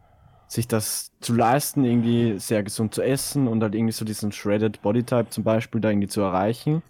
[0.47, 4.83] sich das zu leisten, irgendwie sehr gesund zu essen und halt irgendwie so diesen shredded
[4.83, 6.83] Bodytype zum Beispiel da irgendwie zu erreichen,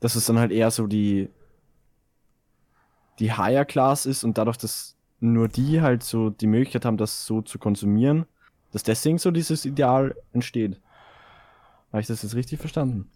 [0.00, 1.28] dass es dann halt eher so die,
[3.18, 7.26] die Higher Class ist und dadurch, dass nur die halt so die Möglichkeit haben, das
[7.26, 8.24] so zu konsumieren,
[8.72, 10.80] dass deswegen so dieses Ideal entsteht.
[11.90, 13.10] Habe ich das jetzt richtig verstanden?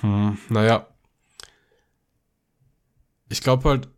[0.00, 0.86] Hm, naja.
[3.28, 3.88] Ich glaube halt,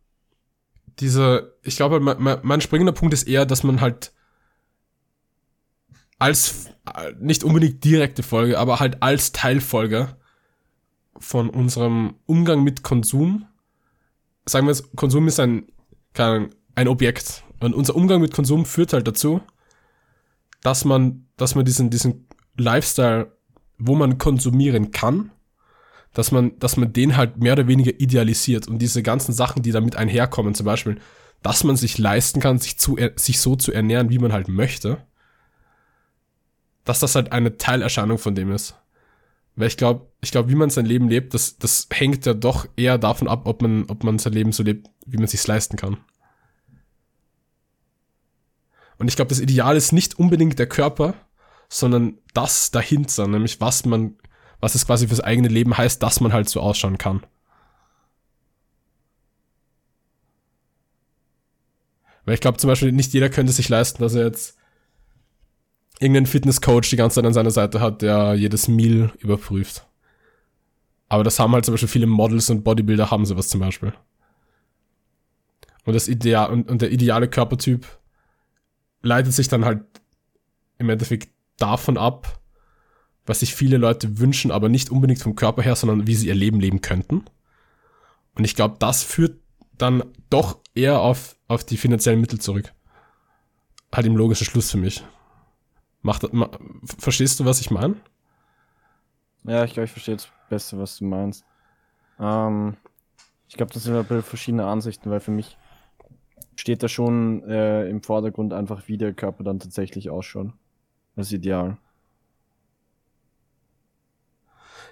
[0.99, 4.13] diese, ich glaube halt, mein, mein, mein springender Punkt ist eher, dass man halt
[6.19, 6.69] als,
[7.19, 10.17] nicht unbedingt direkte Folge, aber halt als Teilfolge
[11.19, 13.47] von unserem Umgang mit Konsum,
[14.47, 15.67] sagen wir jetzt, Konsum ist ein,
[16.17, 17.45] Ahnung, ein Objekt.
[17.61, 19.41] Und unser Umgang mit Konsum führt halt dazu,
[20.63, 22.27] dass man, dass man diesen, diesen
[22.57, 23.33] Lifestyle,
[23.81, 25.33] wo man konsumieren kann,
[26.13, 29.73] dass man, dass man den halt mehr oder weniger idealisiert und diese ganzen Sachen, die
[29.73, 31.01] damit einherkommen, zum Beispiel,
[31.43, 34.99] dass man sich leisten kann, sich, zu, sich so zu ernähren, wie man halt möchte,
[36.85, 38.77] dass das halt eine Teilerscheinung von dem ist.
[39.57, 42.67] Weil ich glaube, ich glaube, wie man sein Leben lebt, das, das hängt ja doch
[42.77, 45.77] eher davon ab, ob man, ob man sein Leben so lebt, wie man sich's leisten
[45.77, 45.97] kann.
[48.99, 51.15] Und ich glaube, das Ideal ist nicht unbedingt der Körper,
[51.71, 54.17] sondern das dahinter, nämlich was man,
[54.59, 57.25] was es quasi fürs eigene Leben heißt, dass man halt so ausschauen kann.
[62.25, 64.59] Weil ich glaube zum Beispiel, nicht jeder könnte sich leisten, dass er jetzt
[66.01, 69.87] irgendeinen Fitnesscoach die ganze Zeit an seiner Seite hat, der jedes Meal überprüft.
[71.09, 73.93] Aber das haben halt zum Beispiel viele Models und Bodybuilder haben sowas zum Beispiel.
[75.85, 77.87] Und das Ideal, und, und der ideale Körpertyp
[79.03, 79.85] leitet sich dann halt
[80.79, 82.41] im Endeffekt davon ab,
[83.27, 86.35] was sich viele Leute wünschen, aber nicht unbedingt vom Körper her, sondern wie sie ihr
[86.35, 87.25] Leben leben könnten.
[88.35, 89.39] Und ich glaube, das führt
[89.79, 92.73] dann doch eher auf, auf die finanziellen Mittel zurück.
[93.93, 95.05] Halt im logischen Schluss für mich.
[96.03, 96.51] Macht, ma,
[96.99, 97.97] verstehst du, was ich meine?
[99.45, 101.45] Ja, ich glaube, ich verstehe das Beste, was du meinst.
[102.19, 102.77] Ähm,
[103.49, 105.59] ich glaube, das sind ein bisschen verschiedene Ansichten, weil für mich
[106.57, 110.53] steht da schon äh, im Vordergrund einfach, wie der Körper dann tatsächlich ausschaut.
[111.17, 111.77] Das ist ideal.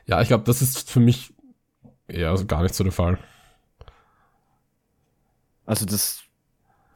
[0.07, 1.35] Ja, ich glaube, das ist für mich
[2.09, 3.19] eher also gar nicht so der Fall.
[5.67, 6.23] Also das,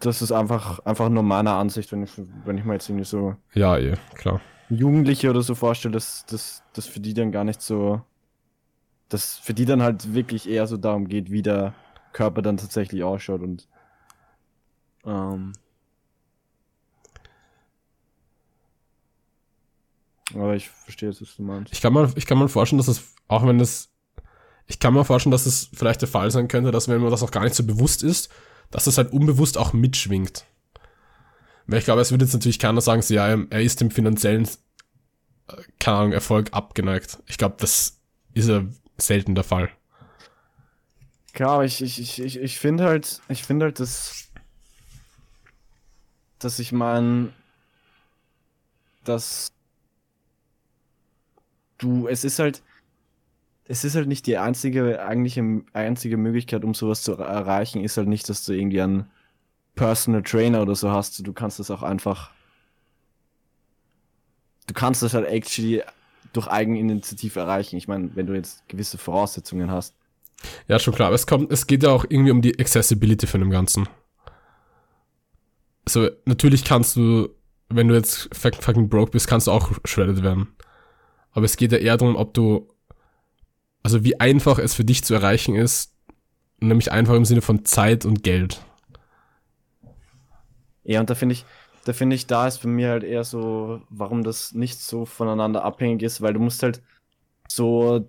[0.00, 2.12] das ist einfach, einfach nur meine Ansicht, wenn ich,
[2.44, 4.40] wenn ich mir jetzt irgendwie so Ja, eh, klar.
[4.70, 8.00] Jugendliche oder so vorstelle, dass das dass für die dann gar nicht so,
[9.10, 11.74] dass für die dann halt wirklich eher so darum geht, wie der
[12.12, 13.68] Körper dann tatsächlich ausschaut und
[15.04, 15.52] ähm,
[20.35, 21.72] aber ich verstehe jetzt, was du meinst.
[21.72, 23.91] Ich kann mal, ich kann mal vorstellen, dass es, auch wenn es,
[24.66, 27.22] ich kann mir vorstellen, dass es vielleicht der Fall sein könnte, dass wenn man das
[27.22, 28.30] auch gar nicht so bewusst ist,
[28.70, 30.47] dass das halt unbewusst auch mitschwingt.
[31.66, 34.49] Weil ich glaube, es würde jetzt natürlich keiner sagen, so, ja, er ist dem finanziellen,
[35.49, 37.18] äh, keine Ahnung, Erfolg abgeneigt.
[37.26, 38.01] Ich glaube, das
[38.35, 38.64] ist ja
[38.97, 39.70] selten der Fall.
[41.33, 44.28] Klar, aber ich, ich, ich, ich, ich finde halt, ich finde halt, dass,
[46.39, 47.33] dass ich mein,
[49.05, 49.53] dass
[51.83, 52.62] du, es ist halt,
[53.66, 58.09] es ist halt nicht die einzige, eigentliche, einzige Möglichkeit, um sowas zu erreichen, ist halt
[58.09, 59.11] nicht, dass du irgendwie einen
[59.74, 61.26] Personal Trainer oder so hast.
[61.26, 62.30] Du kannst das auch einfach,
[64.66, 65.83] du kannst das halt actually
[66.33, 67.76] durch Eigeninitiative erreichen.
[67.76, 69.95] Ich meine, wenn du jetzt gewisse Voraussetzungen hast.
[70.66, 71.09] Ja, schon klar.
[71.09, 73.89] Aber es kommt, es geht ja auch irgendwie um die Accessibility von dem Ganzen.
[75.89, 77.28] So, natürlich kannst du,
[77.68, 80.49] wenn du jetzt fucking broke bist, kannst du auch shredded werden.
[81.33, 82.68] Aber es geht ja eher darum, ob du,
[83.83, 85.95] also wie einfach es für dich zu erreichen ist,
[86.61, 88.62] nämlich einfach im Sinne von Zeit und Geld.
[90.85, 91.45] Ja, und da finde ich,
[91.85, 95.64] da finde ich, da ist bei mir halt eher so, warum das nicht so voneinander
[95.64, 96.83] abhängig ist, weil du musst halt
[97.49, 98.09] so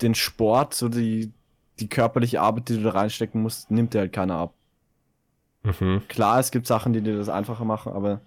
[0.00, 1.32] den Sport, so die,
[1.80, 4.54] die körperliche Arbeit, die du da reinstecken musst, nimmt dir halt keiner ab.
[5.62, 6.02] Mhm.
[6.08, 8.20] Klar, es gibt Sachen, die dir das einfacher machen, aber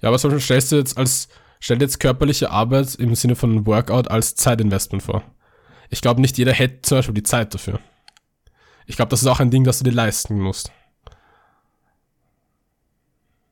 [0.00, 1.28] Ja, aber zum Beispiel stellst du jetzt als,
[1.58, 5.22] stell dir jetzt körperliche Arbeit im Sinne von Workout als Zeitinvestment vor.
[5.90, 7.80] Ich glaube, nicht jeder hätte zum Beispiel die Zeit dafür.
[8.86, 10.72] Ich glaube, das ist auch ein Ding, das du dir leisten musst.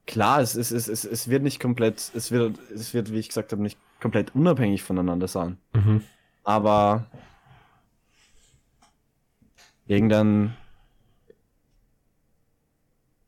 [0.06, 3.28] klar, es, es, es, es, es wird nicht komplett, es wird, es wird, wie ich
[3.28, 5.58] gesagt habe, nicht komplett unabhängig voneinander sein.
[5.74, 6.02] Mhm.
[6.44, 7.04] Aber
[9.86, 10.56] irgendwann.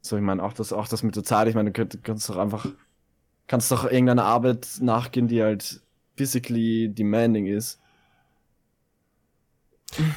[0.00, 1.98] So, ich meine, auch das, auch das mit der Zeit, ich meine, du könnt- du
[1.98, 2.66] kannst doch einfach,
[3.50, 5.80] kannst doch irgendeiner Arbeit nachgehen, die halt
[6.16, 7.80] physically demanding ist.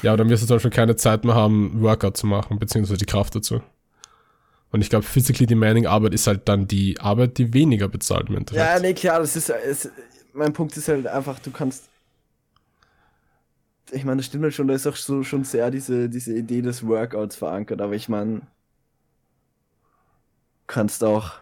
[0.02, 3.06] Ja, dann wirst du zum Beispiel keine Zeit mehr haben, Workout zu machen, beziehungsweise die
[3.06, 3.60] Kraft dazu.
[4.70, 8.54] Und ich glaube, physically demanding Arbeit ist halt dann die Arbeit, die weniger bezahlt Endeffekt.
[8.54, 9.90] Ja, nee, klar, das ist, es,
[10.32, 11.88] mein Punkt ist halt einfach, du kannst,
[13.90, 16.62] ich meine, das stimmt halt schon, da ist auch so schon sehr diese, diese Idee
[16.62, 18.46] des Workouts verankert, aber ich meine, du
[20.68, 21.32] kannst auch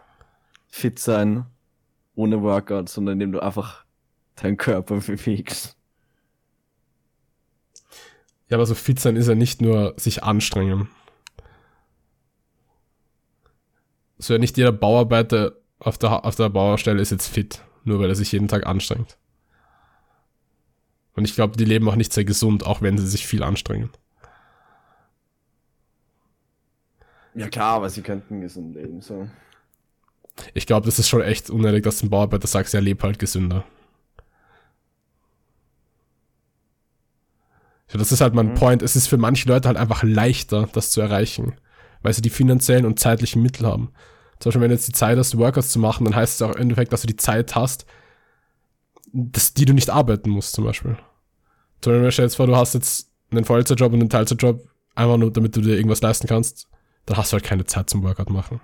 [0.69, 1.45] fit sein
[2.15, 3.85] ohne Workout, sondern indem du einfach
[4.35, 5.77] deinen Körper bewegst.
[8.49, 10.89] Ja, aber so fit sein ist ja nicht nur sich anstrengen.
[14.17, 18.09] So ja nicht jeder Bauarbeiter auf der, auf der Baustelle ist jetzt fit, nur weil
[18.09, 19.17] er sich jeden Tag anstrengt.
[21.15, 23.89] Und ich glaube, die leben auch nicht sehr gesund, auch wenn sie sich viel anstrengen.
[27.35, 29.27] Ja klar, aber sie könnten gesund leben, so.
[30.53, 33.19] Ich glaube, das ist schon echt unnötig, dass du dem Bauarbeiter sagst, ja, leb halt
[33.19, 33.65] gesünder.
[37.91, 38.53] Ja, das ist halt mein Mhm.
[38.55, 38.81] Point.
[38.81, 41.53] Es ist für manche Leute halt einfach leichter, das zu erreichen,
[42.01, 43.91] weil sie die finanziellen und zeitlichen Mittel haben.
[44.39, 46.55] Zum Beispiel, wenn du jetzt die Zeit hast, Workouts zu machen, dann heißt es auch
[46.55, 47.85] im Endeffekt, dass du die Zeit hast,
[49.11, 50.97] dass die du nicht arbeiten musst, zum Beispiel.
[51.81, 55.17] Zum Beispiel, stell dir jetzt vor, du hast jetzt einen Vollzeitjob und einen Teilzeitjob, einfach
[55.17, 56.67] nur, damit du dir irgendwas leisten kannst,
[57.05, 58.59] dann hast du halt keine Zeit zum Workout machen.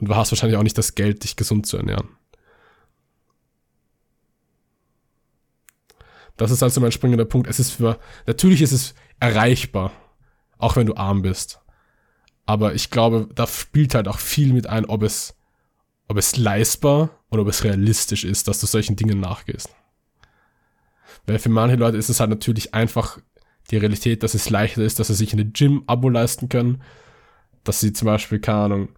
[0.00, 2.08] Und du hast wahrscheinlich auch nicht das Geld, dich gesund zu ernähren.
[6.36, 7.48] Das ist also mein springender Punkt.
[7.48, 9.92] Es ist für, natürlich ist es erreichbar,
[10.56, 11.60] auch wenn du arm bist.
[12.46, 15.36] Aber ich glaube, da spielt halt auch viel mit ein, ob es,
[16.06, 19.68] ob es leistbar oder ob es realistisch ist, dass du solchen Dingen nachgehst.
[21.26, 23.18] Weil für manche Leute ist es halt natürlich einfach
[23.70, 26.82] die Realität, dass es leichter ist, dass sie sich eine Gym-Abo leisten können,
[27.64, 28.88] dass sie zum Beispiel, keine Ahnung,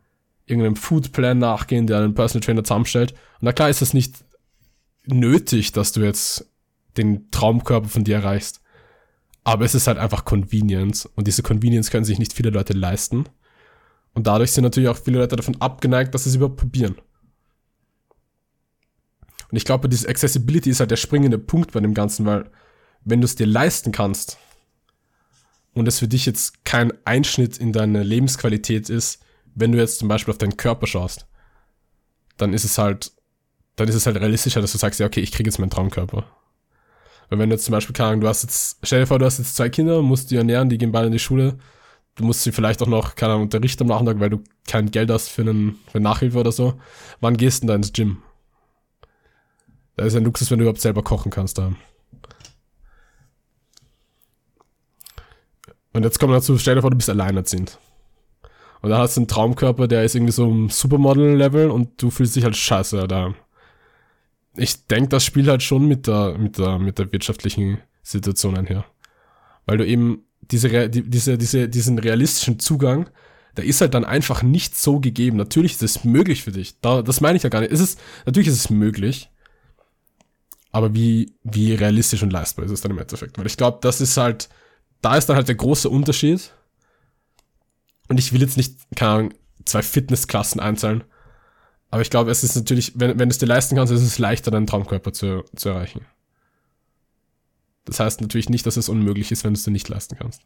[0.50, 3.12] irgendeinem Foodplan nachgehen, der einen Personal Trainer zusammenstellt.
[3.12, 4.24] Und na klar ist es nicht
[5.06, 6.46] nötig, dass du jetzt
[6.96, 8.60] den Traumkörper von dir erreichst.
[9.44, 11.06] Aber es ist halt einfach Convenience.
[11.06, 13.24] Und diese Convenience können sich nicht viele Leute leisten.
[14.12, 16.96] Und dadurch sind natürlich auch viele Leute davon abgeneigt, dass sie es überhaupt probieren.
[19.50, 22.50] Und ich glaube, diese Accessibility ist halt der springende Punkt bei dem Ganzen, weil
[23.04, 24.38] wenn du es dir leisten kannst
[25.72, 29.22] und es für dich jetzt kein Einschnitt in deine Lebensqualität ist,
[29.54, 31.26] wenn du jetzt zum Beispiel auf deinen Körper schaust,
[32.36, 33.12] dann ist es halt,
[33.76, 36.24] dann ist es halt realistischer, dass du sagst, ja, okay, ich kriege jetzt meinen Traumkörper.
[37.28, 39.24] Weil wenn du jetzt zum Beispiel, keine Ahnung, du hast jetzt, stell dir vor, du
[39.24, 41.58] hast jetzt zwei Kinder, musst die ernähren, die gehen beide in die Schule,
[42.16, 45.10] du musst sie vielleicht auch noch, keine Ahnung, unterrichten am Nachmittag, weil du kein Geld
[45.10, 46.74] hast für einen, für Nachhilfe oder so.
[47.20, 48.22] Wann gehst du denn da ins Gym?
[49.96, 51.72] Da ist ein Luxus, wenn du überhaupt selber kochen kannst da.
[55.92, 57.78] Und jetzt kommen wir dazu, stell dir vor, du bist alleinerziehend.
[58.82, 62.36] Und dann hast du einen Traumkörper, der ist irgendwie so im Supermodel-Level und du fühlst
[62.36, 63.34] dich halt scheiße da.
[64.56, 68.84] Ich denke, das spielt halt schon mit der, mit der, mit der wirtschaftlichen Situation einher.
[69.66, 73.08] Weil du eben diese, diese, diese, diesen realistischen Zugang,
[73.56, 75.36] der ist halt dann einfach nicht so gegeben.
[75.36, 76.80] Natürlich ist es möglich für dich.
[76.80, 77.72] Da, das meine ich ja gar nicht.
[77.72, 79.30] Es ist, natürlich ist es möglich.
[80.72, 83.38] Aber wie, wie realistisch und leistbar ist es dann im Endeffekt?
[83.38, 84.48] Weil ich glaube, das ist halt,
[85.02, 86.52] da ist dann halt der große Unterschied.
[88.10, 89.34] Und ich will jetzt nicht, keine Ahnung,
[89.64, 91.04] zwei Fitnessklassen einzahlen.
[91.92, 94.18] Aber ich glaube, es ist natürlich, wenn, wenn du es dir leisten kannst, ist es
[94.18, 96.04] leichter, deinen Traumkörper zu, zu erreichen.
[97.84, 100.42] Das heißt natürlich nicht, dass es unmöglich ist, wenn du es dir nicht leisten kannst.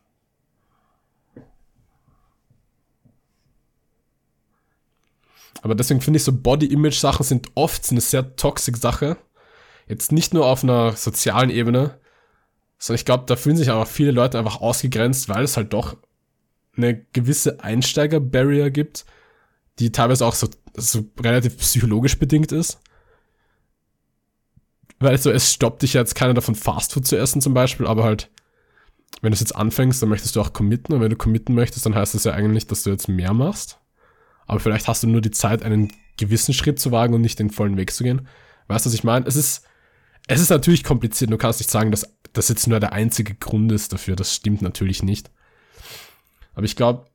[5.62, 9.16] Aber deswegen finde ich so Body-Image-Sachen sind oft eine sehr toxic Sache.
[9.88, 11.98] jetzt nicht nur auf einer sozialen Ebene,
[12.76, 15.96] sondern ich glaube, da fühlen sich auch viele Leute einfach ausgegrenzt, weil es halt doch
[16.76, 19.04] eine gewisse Einsteiger-Barrier gibt,
[19.78, 22.80] die teilweise auch so, so relativ psychologisch bedingt ist.
[24.98, 28.04] Weil so, es stoppt dich ja jetzt keiner davon, Fastfood zu essen zum Beispiel, aber
[28.04, 28.30] halt,
[29.20, 31.86] wenn du es jetzt anfängst, dann möchtest du auch committen und wenn du committen möchtest,
[31.86, 33.78] dann heißt das ja eigentlich, dass du jetzt mehr machst.
[34.46, 37.50] Aber vielleicht hast du nur die Zeit, einen gewissen Schritt zu wagen und nicht den
[37.50, 38.28] vollen Weg zu gehen.
[38.68, 39.26] Weißt du, was ich meine?
[39.26, 39.64] Es ist,
[40.26, 41.30] es ist natürlich kompliziert.
[41.30, 44.16] Du kannst nicht sagen, dass das jetzt nur der einzige Grund ist dafür.
[44.16, 45.30] Das stimmt natürlich nicht.
[46.54, 47.06] Aber ich glaube,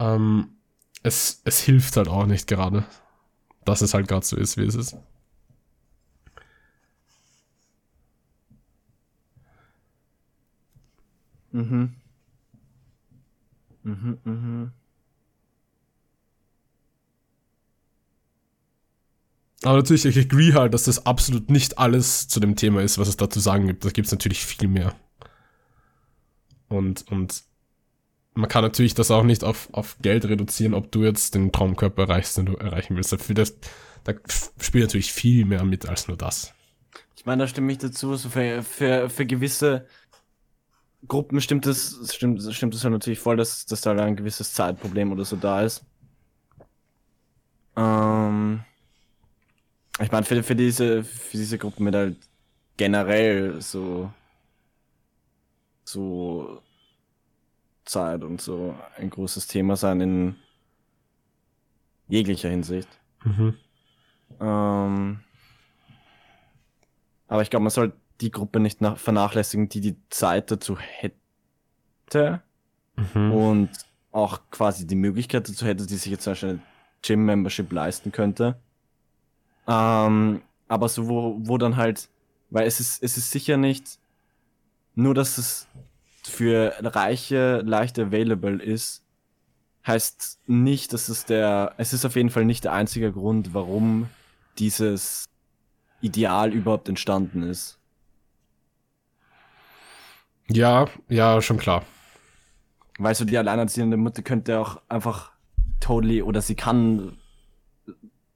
[0.00, 0.50] ähm,
[1.02, 2.84] es, es hilft halt auch nicht gerade,
[3.64, 4.96] dass es halt gerade so ist, wie es ist.
[11.52, 11.92] Mhm.
[13.84, 14.72] Mhm, mhm.
[19.64, 23.08] Aber natürlich, ich agree halt, dass das absolut nicht alles zu dem Thema ist, was
[23.08, 23.84] es da zu sagen gibt.
[23.84, 24.94] Da gibt es natürlich viel mehr.
[26.68, 27.44] Und, und
[28.34, 32.02] man kann natürlich das auch nicht auf, auf Geld reduzieren, ob du jetzt den Traumkörper
[32.02, 33.12] erreichst, den du erreichen willst.
[33.12, 33.58] Das,
[34.04, 34.14] da
[34.60, 36.54] spielt natürlich viel mehr mit als nur das.
[37.16, 38.16] Ich meine, da stimme ich dazu.
[38.16, 39.86] So für, für, für gewisse
[41.06, 45.24] Gruppen stimmt es stimmt, stimmt es natürlich voll, dass, dass da ein gewisses Zeitproblem oder
[45.24, 45.84] so da ist.
[47.76, 48.62] Ähm,
[50.00, 52.16] ich meine, für, für, diese, für diese Gruppen mit halt
[52.76, 54.10] generell so,
[55.84, 56.62] so
[57.84, 60.36] Zeit und so ein großes Thema sein in
[62.08, 62.88] jeglicher Hinsicht.
[63.24, 63.54] Mhm.
[64.40, 65.20] Ähm,
[67.28, 72.42] aber ich glaube, man soll die Gruppe nicht nach vernachlässigen, die die Zeit dazu hätte
[73.14, 73.32] Mhm.
[73.32, 73.70] und
[74.10, 76.62] auch quasi die Möglichkeit dazu hätte, die sich jetzt zum Beispiel eine
[77.02, 78.60] Gym-Membership leisten könnte.
[79.66, 82.08] Ähm, aber so, wo, wo dann halt,
[82.50, 83.98] weil es ist, es ist sicher nicht
[84.94, 85.66] nur, dass es
[86.24, 89.04] für Reiche leicht available ist,
[89.86, 94.08] heißt nicht, dass es der, es ist auf jeden Fall nicht der einzige Grund, warum
[94.58, 95.28] dieses
[96.00, 97.78] Ideal überhaupt entstanden ist.
[100.48, 101.84] Ja, ja, schon klar.
[102.98, 105.32] Weil so die alleinerziehende Mutter könnte auch einfach
[105.80, 107.16] totally, oder sie kann,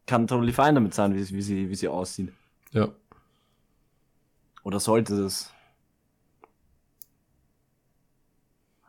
[0.06, 2.32] kann totally fine damit sein, wie, wie sie, wie sie aussieht.
[2.72, 2.88] Ja.
[4.62, 5.52] Oder sollte es.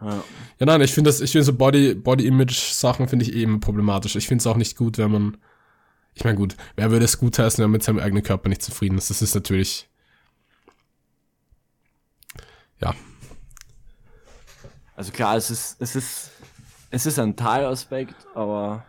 [0.02, 0.24] Ja.
[0.60, 4.16] Ja, nein, ich finde das, ich finde so Body, Body-Image-Sachen finde ich eben problematisch.
[4.16, 5.38] Ich finde es auch nicht gut, wenn man,
[6.14, 8.62] ich meine gut, wer würde es gut heißen, wenn man mit seinem eigenen Körper nicht
[8.62, 9.10] zufrieden ist?
[9.10, 9.90] Das ist natürlich,
[12.80, 12.94] ja,
[14.98, 16.32] Also klar, es ist, es ist,
[16.90, 18.84] es ist ein Teilaspekt, aber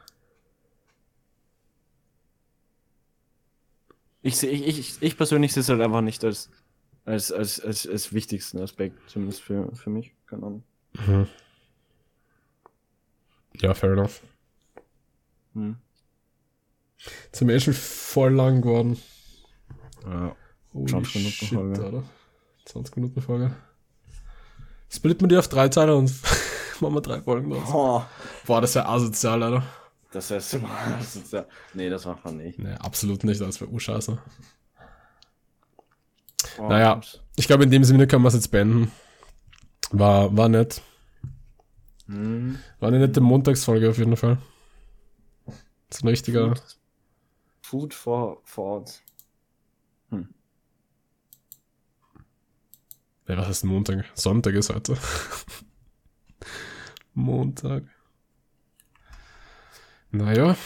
[4.23, 6.49] ich sehe, ich, ich, ich persönlich sehe es halt einfach nicht als,
[7.05, 10.63] als, als, als, als wichtigsten Aspekt, zumindest für, für mich, keine Ahnung.
[13.55, 14.21] Ja, fair enough.
[15.55, 15.77] Hm.
[17.33, 19.01] Wir eh schon voll lang geworden.
[20.05, 20.37] Ja.
[20.75, 21.85] Holy 20 Minuten shit, Folge.
[21.85, 22.03] Alter.
[22.67, 23.55] 20 Minuten Folge.
[24.91, 26.13] Split man die auf drei Teile und
[26.81, 27.69] machen wir drei Folgen draus.
[27.73, 28.03] Oh,
[28.47, 29.65] Boah, das wäre asozial, Alter.
[30.13, 30.55] das das
[31.17, 32.59] ist ja, nee, das macht man nicht.
[32.59, 34.19] Nee, absolut nicht, das wäre urscheiße.
[36.59, 37.01] Oh, Naja.
[37.37, 38.91] Ich glaube, in dem Sinne können wir es jetzt beenden.
[39.91, 40.83] War, war nett.
[42.07, 42.59] Hm.
[42.81, 44.39] War eine nette Montagsfolge auf jeden Fall.
[45.91, 46.55] So ein richtiger.
[46.55, 46.63] Food,
[47.63, 49.03] Food for thought.
[53.29, 54.07] Nee, was ist Montag?
[54.15, 54.97] Sonntag ist heute.
[57.15, 57.85] Montag.
[60.11, 60.57] Naja.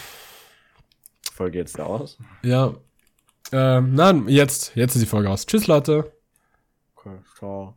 [1.32, 2.18] Folge jetzt aus.
[2.44, 2.74] Ja.
[3.50, 4.76] Ähm, nein, jetzt.
[4.76, 5.44] Jetzt ist die Folge aus.
[5.44, 6.12] Tschüss, Leute.
[6.94, 7.76] Okay, ciao.